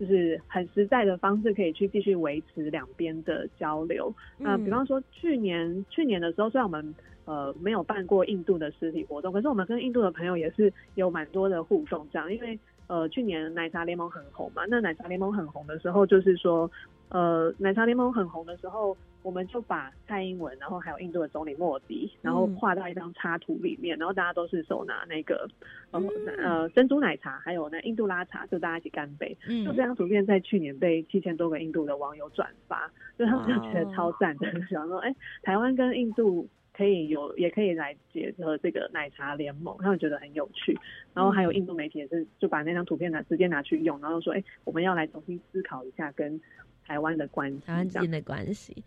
[0.00, 4.10] 就是很实在的方式，可以去继续维持两边的交流。
[4.38, 6.94] 那嗯比方说去年去年的时候，虽然我们
[7.30, 12.58] 呃没有办过印度的实体活动，可是我们跟印度的朋友也是有蛮多的互动，这样因为。
[12.90, 16.68] 呃，去年奶茶联盟很红嘛，那奶茶联盟很红的时候，就是说，
[17.10, 25.48] 呃，奶茶联盟很红的时候，我们就把蔡英文，然后还有印度的总理莫迪，然后嗯画到一张插图里面，然后大家都是手拿那个
[25.92, 26.08] 呃、嗯
[26.44, 29.38] 呃珍珠奶茶，还有那印度拉茶，就大家一起干杯。
[29.48, 35.14] 嗯就这张图片在去年被七千多个印度的网友转发，就他们就觉得超赞的， 想说，哎、
[35.44, 36.48] 台湾跟印度
[36.80, 40.74] 可以有，也可以来结合这个奶茶联盟，他们觉得很有趣。
[41.12, 46.40] 然后还有印度媒体也是就把那张图片拿直接拿去用，然后说，哎、我们要来重新思考一下跟
[46.86, 48.82] 台湾的关系，台湾之间的关系。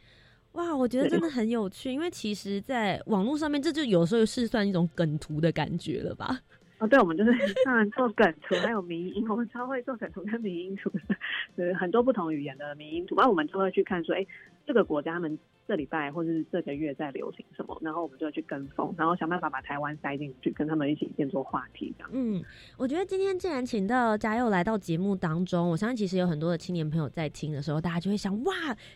[0.54, 6.40] 哇，我觉得真的很有趣，因为其实，在网络上面，这就有时候是算一种梗图的感觉了吧？
[6.80, 7.32] 哦，对，我们就是
[7.64, 11.16] 当然做梗图，还有迷音，我们超会做梗图跟迷音图的，
[11.56, 13.16] 就是很多不同语言的迷音图。
[13.16, 14.26] 然后我们就会去看说，哎，
[14.66, 22.10] 这个国家他们这礼拜或者是这个月在流行什么，然后我们就会去跟风，然后想办法把台湾塞进去，跟他们一起变做话题这样。
[22.14, 22.44] 嗯，
[22.78, 28.54] 我觉得今天既然请到嘉佑来到节目当中，我相信其实有很多的青年朋友在听的时候，大家就会想，哇，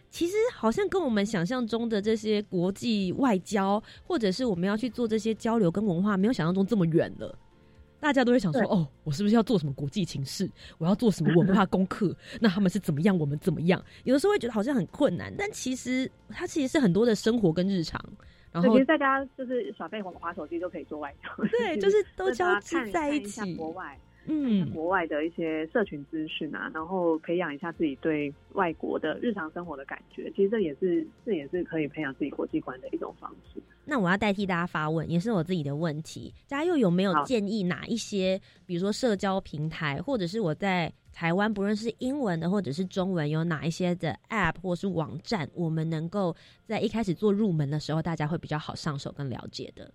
[0.09, 7.37] 其实好像跟我们想象中的这些国际外交，或者是我们要去做这些交流跟文化，没有想象中这么远了。
[7.99, 10.49] 大家都会想说，哦，我是不是要做什么国际情势？
[10.77, 12.15] 我要做什么文化功课？
[12.39, 13.83] 那他们是怎么样，我们怎么样？
[14.03, 17.99] 有的时候会觉得好像很困难，但其实它其实是很多的生活跟日常。
[18.51, 23.45] 然，后其实大家就是耍废滑滑手机就可以做外交，对， 就是都交织看看一在一起下。
[23.57, 23.99] 国外。
[24.29, 33.61] 嗯，国外的一些社群资讯啊，然后培养一下自己对外国的日常生活的感觉，其实这也是这也是可以培养自己国际观的一种方式。
[33.85, 36.33] 那我要代替大家发问，也是我自己的问题。
[36.45, 46.35] 嘉佑有没有建议哪一些，比如说社交平台，或者是我在台湾，不论是英文的或者是中文，有哪一些的 App 或是网站，我们能够
[46.65, 49.89] 在一开始做入门的时候，大家会比较好上手跟了解的？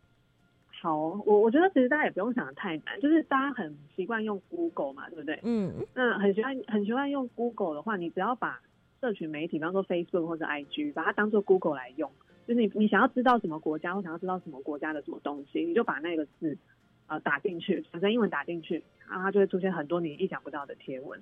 [0.82, 5.38] 好，我我觉得其实大家也不用想的太难，就是大家很习惯用 Google 嘛，对不对？
[5.44, 8.60] 嗯，那很喜欢很喜欢用 Google 的话，你只要把
[9.00, 12.10] 社群媒体，比方说 Facebook 或者 IG，把它当做 Google 来用，
[12.48, 16.58] 就是你你想要知道什么国家或想要知道什么国家的什么东西，你就把那个字
[17.06, 21.20] 呃打进去，反正英文打进去，然后它就会出现很多你意想不到的贴文。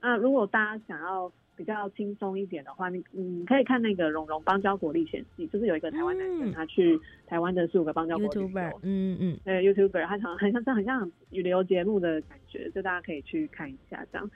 [0.00, 14.30] 那如果大家想要比较轻松一点的话，你你可以看那个《蓉蓉邦交国历险记》，就是有一个台湾男生他去台湾的十五个邦交国旅，YouTuber，游，嗯嗯，对 YouTuber，他常很像这样很像旅游节目的感觉，就大家可以去看一下这样。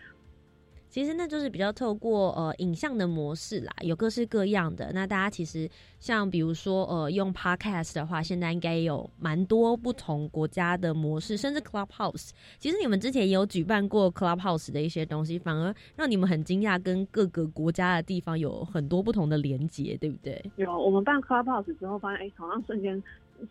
[0.94, 4.92] 其实那就是比较透过呃影像的模式啦，有各式各样的。
[4.92, 5.68] 那大家其实
[5.98, 12.30] 像比如说呃用 Podcast 的话，现在应该有蛮多不同国家的模式，甚至 Clubhouse。
[12.60, 20.40] 其实你们之前也有举办过 Clubhouse 的一些东西，反而让你们很惊讶，跟各个国家的地方有很多不同的连接，对不对？
[20.54, 23.02] 有我们办 Clubhouse 之后，发现哎，好像瞬间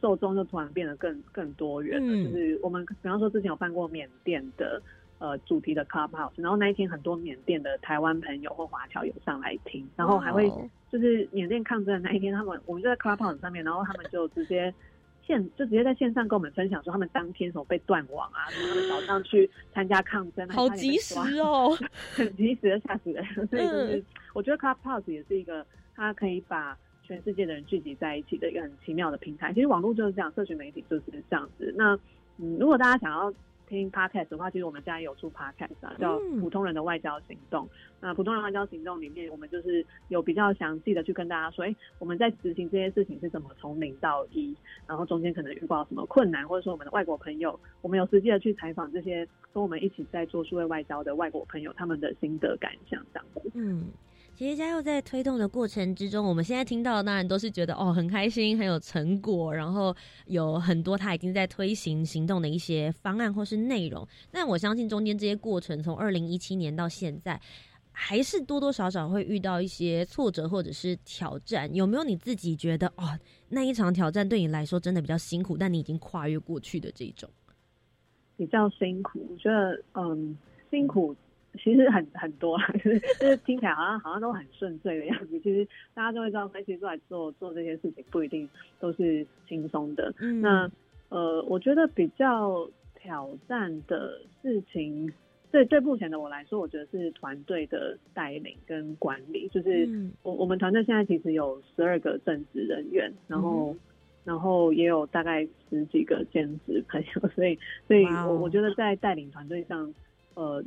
[0.02, 2.24] 受众就突然变得更更多元了。
[2.24, 4.82] 就是我们比方说之前有办过缅甸的。
[5.24, 10.52] 呃，主题的 Clubhouse，然后那一天很多缅甸的台湾朋友或华侨有上来听，然后还会
[10.92, 14.74] 就是缅甸抗争的那一天，他们我们就在 Clubhouse 上面，然后他们就直接
[15.26, 21.70] 线就直接在线上跟我们分享说他们当天什么被断网啊，什么他们早上去参加抗争，好及时哦，
[22.12, 23.26] 很及时的吓死人。
[23.48, 24.04] 所以就是
[24.34, 25.66] 我觉得 Clubhouse 也是一个
[25.96, 29.54] 它可以把全世界的人聚集在一起的一个很奇妙的平台。
[29.54, 31.74] 其实网络就是这样，社群媒体就是这样子。
[31.78, 31.98] 那
[32.40, 33.34] 嗯，如果大家想要。
[33.68, 37.66] 听 podcast 的话，其实我们现在有出 podcast 啊，叫《普通人的外交行动》。
[38.00, 44.56] 那《普通人外交行动》里面，我们就是有比较详细的去跟大家说，哎，我们在执行这些事情是怎么从零到一，
[44.88, 53.52] 然后中间可能遇到什么困难，或者说我们的外国朋友，我们有实际的去采访这些跟我们一起在做数位外交的外国朋友，他们的心得感想这样子。
[53.54, 53.86] 嗯。
[54.36, 64.06] 其实嘉佑在推动的过程之中，我们现在听到的当然都是觉得哦很开心，很有成果，然后有很多他已经在推行行动的一些方案或是内容。
[64.32, 67.40] 但我相信中间这些过程，从二零一七年到现在，
[67.92, 71.74] 还是多多少少会遇到一些挫折或者是挑战。
[71.76, 73.18] 有没有你自己觉得哦
[73.50, 77.30] 那一场挑战对你来说真的比较辛苦，但你已经跨越过去的这种？
[78.36, 80.36] 比较辛苦，我觉得嗯
[80.72, 81.16] 辛苦。
[81.62, 85.40] 其实很很多， 就是就是听起来好像好像都很顺遂的样子。
[85.40, 88.50] 其实大家都会知道，其实出来做做这些事情不一定
[88.80, 90.14] 都是轻松的。
[90.42, 90.70] 那
[91.10, 92.68] 呃，我觉得比较
[93.00, 95.14] 挑战的事情，
[95.52, 99.48] 对对目前的我来说，我觉得是团队的带领跟管理。
[99.54, 99.88] 就是
[100.24, 103.76] 我我们团队现在其实有十二个正职人员，然后
[104.24, 109.94] 然后也有大概十几个兼职朋友，所以所以我我觉得在带领团队上。
[110.36, 110.64] 呃，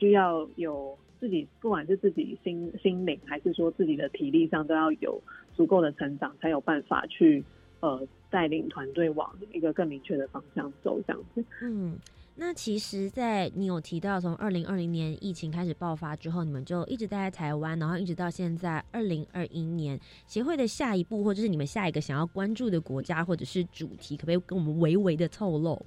[0.00, 5.20] 需要有自己，不管是自己心心灵，还是说自己的体力上，都要有
[5.54, 7.44] 足够的成长，才有办法去
[7.80, 11.44] 呃带领团队往一个更明确的方向走，这样子。
[11.60, 11.98] 嗯，
[12.34, 25.84] 那其实，在你有提到从二零二零年疫情开始爆发之后，你们就一直待在台湾，然后一直到现在二零二一年，协会的下一步，或者是你们下一个想要关注的国家或者是主题，可不可以跟我们微微的透露？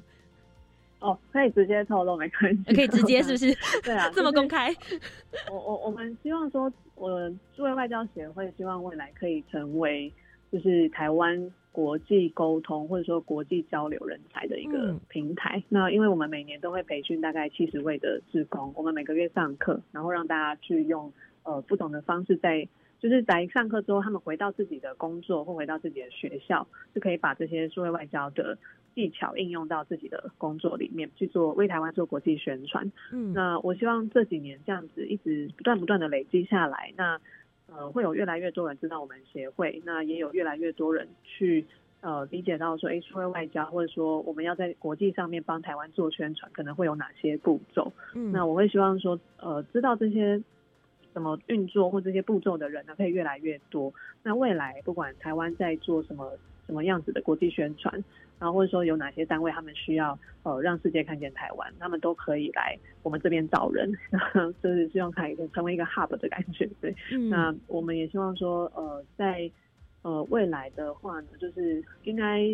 [1.04, 3.54] 哦，可以直接透露没关系，可以直接是不是？
[3.84, 4.74] 对啊， 这么公开。
[5.52, 10.12] 我我我们希望说，我诸位外交协会希望未来可以成为
[10.50, 15.62] 就是台湾国际沟通或者说国际交流人才的一个平台。
[15.68, 21.12] 那因为我们每年都会培训大概七十位的志工，我们每个月上课，然后让大家去用
[21.44, 22.66] 呃不同的方式在
[23.04, 28.58] 就是在上课之后，他们回到自己的工作或回到自己的学校，就可以把这些数位外交的。
[28.96, 32.92] 技巧应用到自己的工作里面去做，为台湾做国际宣传。
[33.12, 37.20] 嗯，那我希望这几年这样子一直不断不断的累积下来，那
[37.66, 41.66] 呃会有越来越多人知道我们协会，那也有越来越多人去
[42.02, 47.92] 呃理解到说，哎，社会外交或者说我们要在国际上面帮台湾做宣传，可能会有哪些步骤？
[48.14, 50.40] 嗯，那我会希望说，呃，知道这些
[51.14, 53.94] 怎么运作或这些步骤的人呢，可以越来越多。
[54.24, 56.32] 那未来不管台湾在做什么
[56.66, 58.04] 什么样子的国际宣传。
[58.40, 63.90] 然后或者说有哪些单位他们需要呃让世界看见台湾，他们都可以来我们这边找人，
[64.62, 66.70] 就是希望可以成为一个 hub 的感觉。
[66.82, 66.94] 对，
[67.30, 69.50] 那我们也希望说呃在
[70.02, 72.54] 呃未来的话呢，就是应该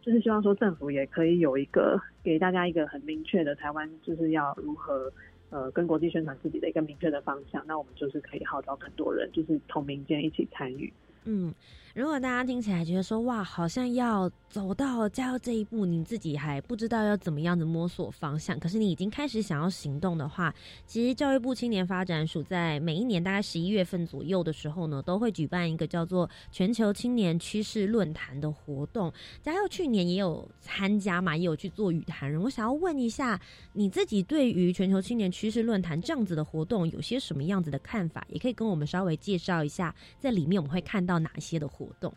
[0.00, 5.12] 就是希望说政府也可以有一个给大家一个很明确的台湾就是要如何
[5.52, 10.92] 呃跟国际宣传自己的一个明确的方向，那我们就是可以号召更多人，就是同民间一起参与。
[11.24, 11.54] 嗯。
[11.94, 20.54] 如果大家听起来觉得说哇，好像要走到加入这一步，你自己还不知道要怎么样的摸索方向，可是你已经开始想要行动的话，
[20.86, 29.12] 其实教育部青年发展署在每一年大概十一月份左右的时候呢，都会举办一个叫做全球青年趋势论坛的活动。
[29.42, 32.40] 嘉佑去年也有参加嘛，也有去做语坛人。
[32.40, 33.38] 我想要问一下，
[33.74, 38.26] 你自己对于全球青年趋势论坛这样子的活动有些什么样子的看法？
[38.30, 41.68] 也可以跟我们稍微介绍一下，在里面我们会看到哪些的。
[41.82, 42.12] 活动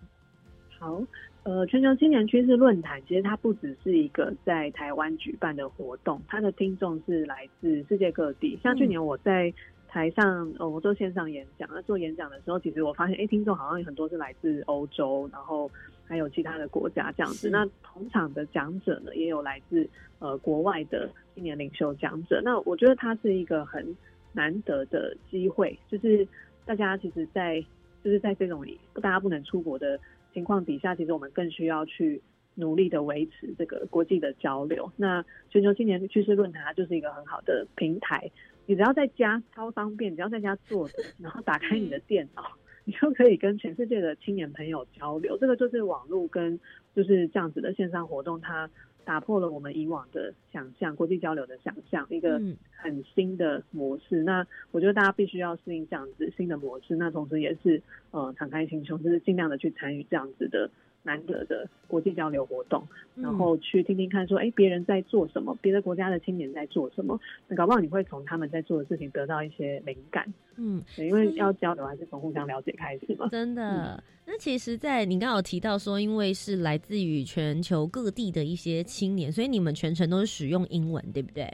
[0.77, 1.01] 好，
[1.43, 8.59] 呃，全球青年趋势论坛其实它不只是一个在台湾举办的活动，它的听众是来自世界各地。
[8.61, 9.51] 像去年我在
[9.87, 15.71] 台上，呃，我做线上演讲，那做演讲的时候，其实我发现，哎，听众好像有很多是来自欧洲，然后
[16.05, 17.49] 还有其他的国家这样子。
[17.49, 19.89] 那同场的讲者呢，也有来自
[20.19, 22.41] 呃国外的青年领袖讲者。
[22.43, 23.95] 那我觉得它是一个很
[24.33, 26.27] 难得的机会，就是
[26.65, 27.63] 大家其实，在
[28.05, 28.65] 就是在这种
[29.01, 29.99] 大家不能出国的
[30.33, 32.21] 情况底下，其实我们更需要去。
[32.57, 34.89] 努力的维持这个国际的交流。
[34.95, 38.31] 那全球青年趋势论坛就是一个很好的平台。
[38.65, 42.43] 你只要在家超方便，只要在家坐着，然后打开你的电脑，
[42.85, 45.37] 你就可以跟全世界的青年朋友交流。
[45.37, 46.57] 这个就是网络跟
[46.95, 48.69] 就是这样子的线上活动，它
[49.05, 52.41] 打破了我们以往的想象，国际交流的想象，一个
[52.75, 54.23] 很新的模式。
[54.23, 56.95] 那我觉得大家必须要适应这样子新的模式。
[56.95, 57.81] 那同时也是
[58.11, 60.69] 呃敞开心胸，就是尽量的去参与这样子的。
[61.05, 62.85] 难得的国际交流活动，
[63.15, 70.25] 然后去听听看，说哎，别人在做什么，别的国家的青年在做什么，那搞不好你会从他们在做的事情得到一些灵感。
[70.57, 73.29] 嗯，因为要交流还是从互相了解开始嘛。
[73.29, 81.47] 真的，那其实，在你刚刚有提到说，因为是来自于全球各地的一些青年，所以你们全程都是使用英文，对不对？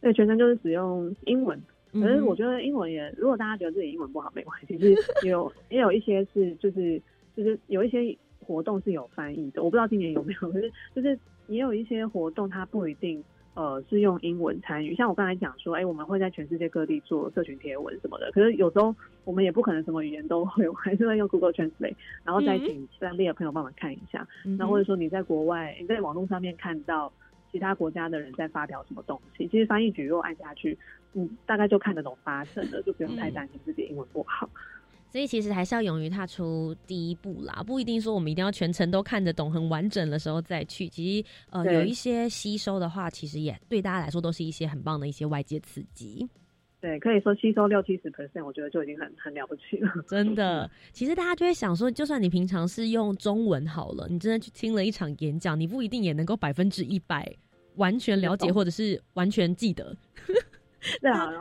[0.00, 1.60] 对，全程就是使用英文。
[1.92, 7.00] 可是我觉得英文也，如果大家觉得自己英文不好，没关系，就是有也有一些是，就是
[7.36, 8.16] 就是有一些。
[8.46, 11.18] 活动是有翻译的，我不知道今年有没有， 可是就是
[11.48, 13.22] 也有一些活动，它不一定
[13.54, 14.94] 呃是用英文参与。
[14.94, 18.94] 像我刚才讲说，哎，我们会在全世界各地做社群贴文什么的，可是有时候
[19.24, 24.26] 我们也不可能什么语言都会，我还是会用 Google Translate，然后再请当地的朋友帮忙看一下。
[24.58, 27.12] 那或者说你在国外，你在网络上面看到
[27.50, 30.78] 其他国家的人在发表什么东西，其实翻译局如果按下去，
[31.14, 34.48] 嗯，大概就看得懂八成的，就不用太担心自己英文不好。
[35.10, 40.88] 所以其实还是要勇于踏出第一步啦，不一定说我们一定要全程都看得懂很完整的时候再去。
[40.88, 46.28] 其实呃有一些吸收的话，其实也对大家来说都是一些很棒的一些外界刺激。
[46.78, 49.90] 对，可以说吸收六七十 percent，我觉得就已经很很了不起了。
[50.06, 57.34] 真的，其实大家就会想说，就算你平常是用中文好了，你真的去听了一场演讲，你不一定也能够百分之一百
[57.76, 59.96] 完全了解或者是完全记得。
[61.00, 61.32] 对啊，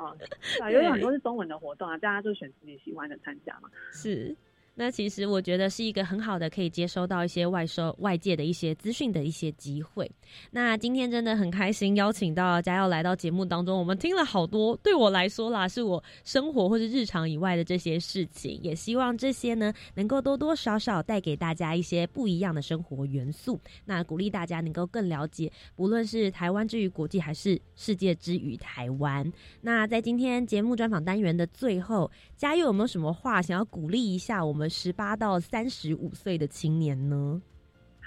[0.62, 3.70] 啊，有很多是中文的活动啊，大家就选自己喜欢的参加嘛。
[3.91, 4.36] 是。
[4.78, 10.09] 那其实我觉得是一个很好的可以接收到一些外收外界的一些资讯的一些机会。
[10.51, 23.57] 那今天真的很开心邀请到嘉耀来到节目当中，我们听了好多，对我来说啦，是我生活或是日常以外的这些事情，也希望这些呢能够多多少少带给大家一些不一样的生活元素。
[23.86, 29.32] 那鼓励大家能够更了解，不论是台湾之于国际，还是世界之于台湾。
[29.61, 34.64] 那在今天节目专访单元的最后，嘉佑有没有什么话想要鼓励一下我们？
[34.70, 37.41] 十八到三十五岁的青年呢？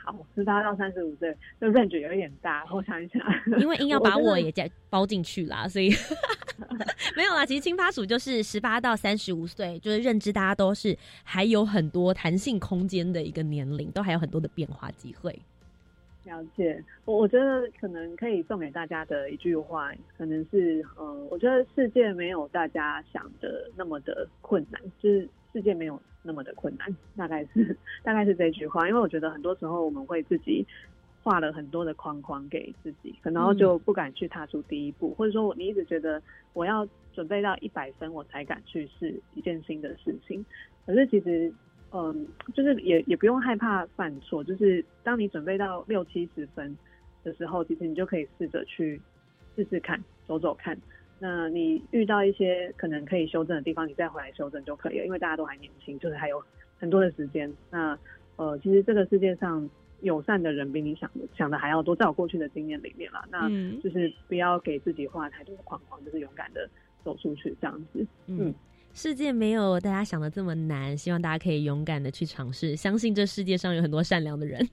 [0.04, 2.64] 好，十八到三十五岁，这 range 有点大。
[2.72, 3.20] 我想一想，
[3.60, 5.90] 因为硬要把 我也加包进去啦，所以
[7.14, 7.44] 没有啦。
[7.44, 15.38] 其实青发署就是十八到三十五岁，就是认知大家都是还有很多弹性空间的一个年龄，都还有很多的变化机会。
[16.24, 28.88] 了解，我我觉得可能可以送给大家的一句话，可能是，嗯，我觉得世界没有大家想的那么的困难，就是世界没有那么的困难，大概是大概是这句话。
[28.88, 30.66] 因为我觉得很多时候我们会自己
[31.22, 36.22] 画了很多的框框给自己，然后就不敢去踏出第一步，或者说你一直觉得
[36.52, 40.44] 我要准备到一百分我才敢去试一件新的事情，
[40.86, 41.52] 可是其实。
[41.90, 46.76] 嗯，就是也也不用害怕犯错，就是当你准备到六七十分
[47.24, 49.00] 的时候，其实你就可以试着去
[49.56, 50.78] 试试看，走走看。
[51.18, 55.04] 那你遇到一些可能可以修正的地方，你再回来修正就可以了。
[55.04, 56.42] 因为大家都还年轻，就是还有
[56.78, 57.52] 很多的时间。
[57.70, 57.98] 那
[58.36, 59.68] 呃，其实这个世界上
[60.00, 63.48] 友善的人比你想的想的还要多，在我过去的经验里面啦，那
[63.82, 66.68] 就是不要给自己画太多的框框，就是勇敢的
[67.04, 68.06] 走出去这样子。
[68.26, 68.54] 嗯。
[68.98, 74.68] 世界没有大家想的这么难，希望大家可以勇敢的去尝试，相信这世界上有很多善良的人。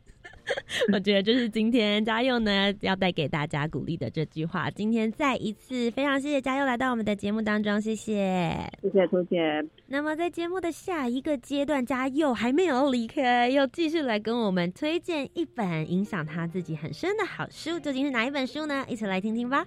[0.92, 4.68] 我觉得就是今天嘉佑呢要带给大家鼓励的这句话。
[4.72, 9.64] 今天再一次非常谢谢嘉佑来到我们的节目当中，谢谢，谢谢。
[9.86, 18.84] 那么在节目的下一个阶段，嘉佑还没有离开，又继续来跟我们推荐一本影响他自己很深的好书，究竟是哪一本书呢？
[18.90, 19.64] 一起来听听吧。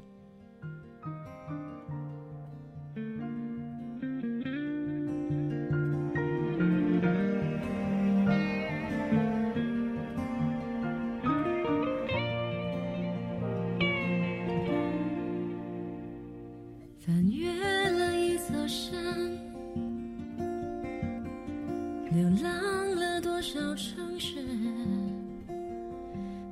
[23.51, 24.45] 小城市，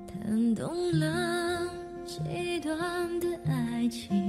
[0.09, 1.71] 弹动了
[2.07, 4.26] 几段的爱情。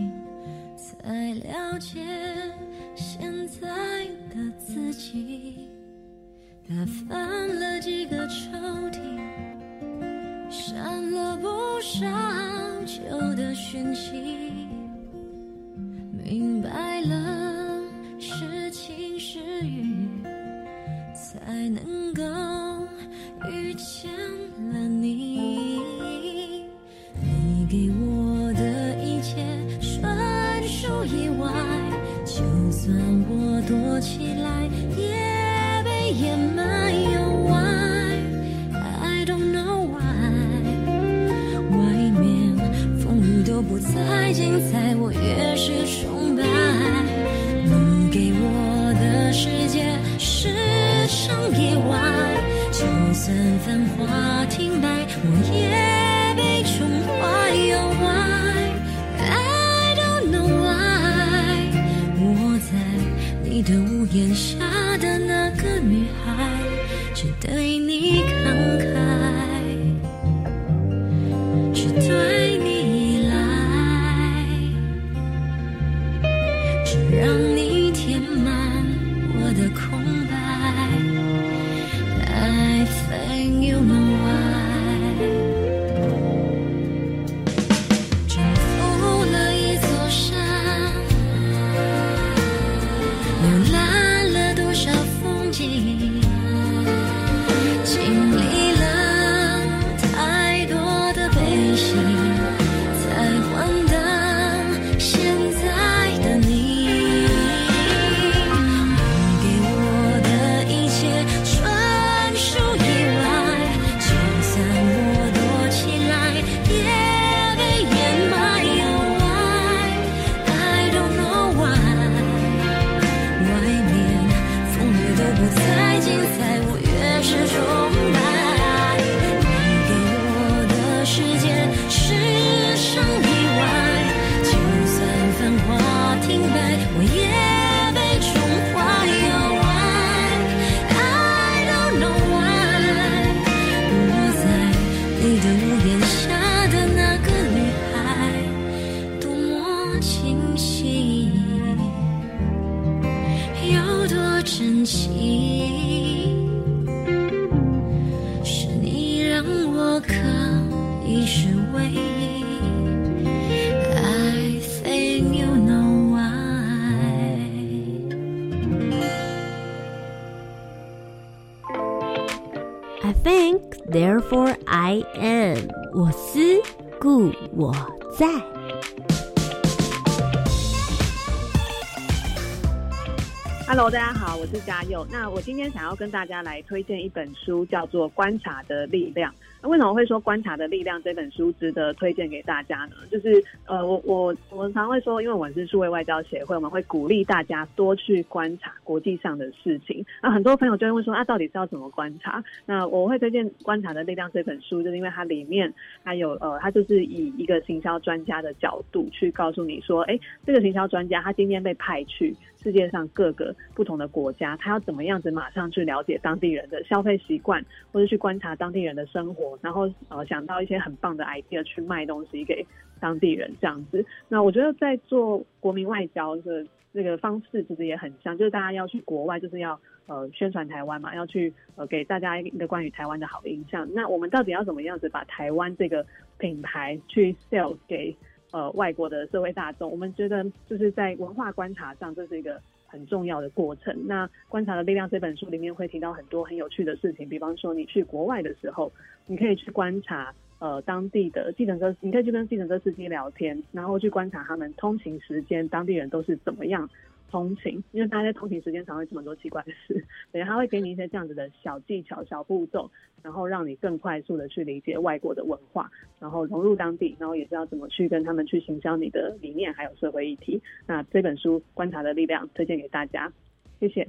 [185.29, 189.31] 我今天想要跟大家来推荐一本书，叫做《观察的力量》。
[189.61, 192.95] 那为什么会说《观察的力量》这本书值得推荐给大家呢？
[193.11, 200.05] 就是呃，我我我们常会说，因为我是数位外交协会，我们会鼓励大家多去观察国际上的事情。
[200.21, 202.43] 那很多朋友就会问说，啊，到底是要怎么观察？
[202.65, 205.73] 那我会推荐《观察的力量》这本书，就是因为它里面
[206.03, 212.35] 它有呃，它就是以一个行销专家的角度去告诉你说，哎，这个行销专家他今天被派去
[212.67, 222.65] 世界上各个不同的国家，他要怎么样子马上去了解当地人的消费习惯，或者去观察当地人的生活，然后呃想到一些很棒的 idea 去卖东西给
[222.99, 224.05] 当地人这样子。
[224.27, 233.87] 那我觉得在做国民外交的这个方式其实也很像，就是大家要去国外，就是要呃宣传台湾嘛，要去呃给大家一个关于台湾的好印象。
[233.93, 236.05] 那我们到底要怎么样子把台湾这个
[236.37, 238.13] 品牌去 sell 给
[238.51, 239.89] 呃外国的社会大众？
[239.91, 243.95] 我们觉得就是在文化观察上，这是一个很重要的过程。
[244.07, 248.91] 那《观察的力量》这本书里面会提到很多很有趣的事情，比方说你去国外的时候，
[249.25, 256.89] 你可以去观察呃当地的计程车，你可以去跟计程车司机聊天，然后去观察他们通勤时间，当地人都是怎么样。
[257.29, 259.93] 通勤，因为大家在通勤时间常会做很多奇怪的事，
[260.31, 262.89] 等下他会给你一些这样子的小技巧、小步骤，
[263.21, 270.61] 然后让你更快速的去理解外国的文化，然后融入当地，然后也知道怎么去跟他们去行销你的理念还有社会议题。
[270.85, 273.31] 那这本书《观察的力量》推荐给大家，
[273.79, 274.07] 谢谢。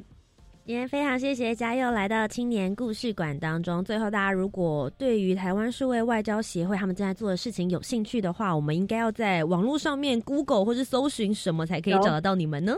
[0.64, 3.83] 今天非常谢谢嘉佑来到青年故事馆当中。
[3.83, 12.75] 最后，大家如果对于台湾数位外交协会他们正在做的事情有兴趣的话，我们应该要在网络上面 Google 或是搜寻什么才可以找得到你们呢？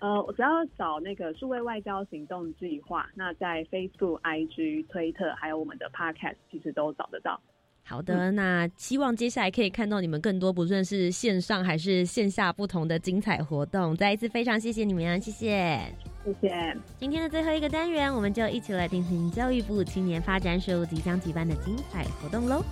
[0.00, 7.40] 呃，我只要找那个数位外交行动计划，那在 Facebook、IG、推特还有我们的 Podcast，其实都找得到。
[7.82, 13.96] 好的，那希望接下来可以看到你们更多，不论是线上还是线下不同的精彩活动。
[13.96, 15.80] 再一次非常谢谢你们，谢谢，
[16.24, 16.76] 谢谢。
[16.98, 22.62] 今天的最后一个单元，我们就一起来听听教育部青年发展署即将举办的精彩活动喽。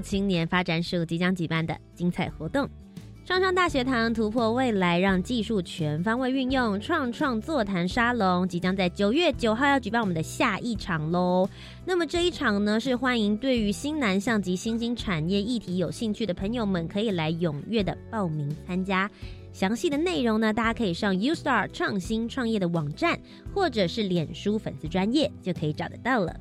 [0.00, 2.68] 青年发展署即将举办的精彩活动。
[3.24, 11.48] 创创大学堂突破未来，让技术全方位运用，创创座谈沙龙即将在九月九号要举办我们的下一场喽。
[11.86, 19.08] 那么这一场呢，是欢迎对于新南向及新兴产业议题有兴趣的朋友们，可以来踊跃的报名参加。
[19.52, 23.16] 详细的内容呢，大家可以上 U Star 创新创业的网站，
[23.54, 26.34] 或者是脸书粉丝专业就可以找得到了。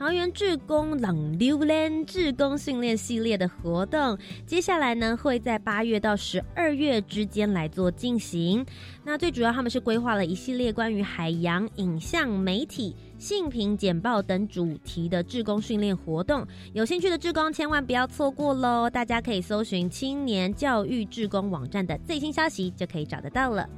[0.00, 8.64] 桃园志工冷溜连志工训练系列的活动，接下来呢会在八月到十二月之间来做进行。
[9.04, 16.46] 那最主要他们是规划了一系列关于海洋、影像、媒体、性平、简报等主题的志工训练活动。
[16.72, 18.88] 有兴趣的志工千万不要错过喽！
[18.88, 23.68] 大家可以搜寻青年教育志工网站的最新消息，就可以找得到了。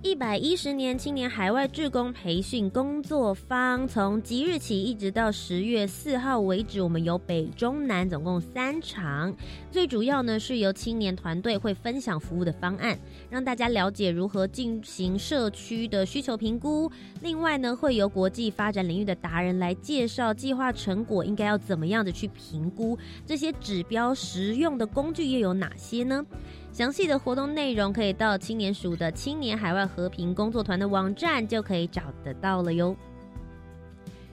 [0.00, 9.34] 一百一十年青年海外志工培训工作坊，从即日起一直到十月四号为止，我们有北中南总共三场。
[9.72, 12.96] 最主要呢是由青年团队会分享服务的方案，
[13.28, 16.88] 让大家了解如何进行社区的需求评估。
[17.20, 22.96] 另外呢，会由国际发展领域的达人来介绍计划成果应该要怎么样的去评估，
[23.26, 26.24] 这些指标实用的工具又有哪些呢？
[26.72, 32.94] 详细的活动内容可以到青年署的青年海外和平工作团的网站就可以找得到了哟。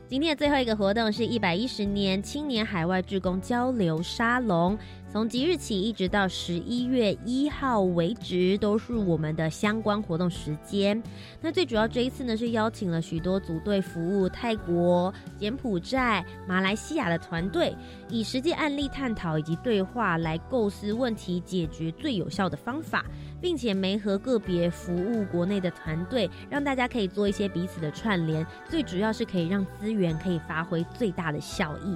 [0.08, 4.78] 今天的最后一个活动是一百一十年青年海外志工交流沙龙，
[5.16, 11.02] 从即日起一直到十一月一号为止，都是我们的相关活动时间。
[11.40, 17.74] 那最主要这一次呢，是邀请了许多组队服务泰国、柬埔寨、马来西亚的团队，
[18.10, 23.06] 以实际案例探讨以及对话来构思问题解决最有效的方法。
[23.42, 31.96] 并且没和个别服务国内的团队，让大家可以做一些彼此的串联，最主要是可以让资源可以发挥最大的效益。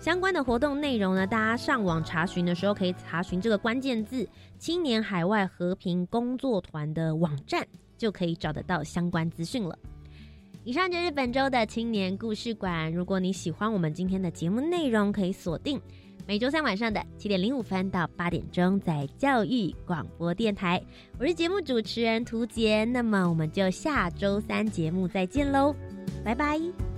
[0.00, 4.26] 相关的活动内容呢，大家上网查询的时候可以查询这个关键字
[4.58, 7.66] “青年海外和平工作团”的网站，
[7.98, 9.78] 就可以找得到相关资讯了。
[10.64, 12.90] 以上就是本周的青年故事馆。
[12.90, 15.78] 如果你喜欢我们今天的节目内容，可以锁定。
[16.26, 20.82] 每周三晚上的七点零五分到八点钟，在教育广播电台，
[21.18, 22.84] 我是节目主持人涂杰。
[22.84, 25.74] 那么我们就下周三节目再见喽，
[26.24, 26.89] 拜拜。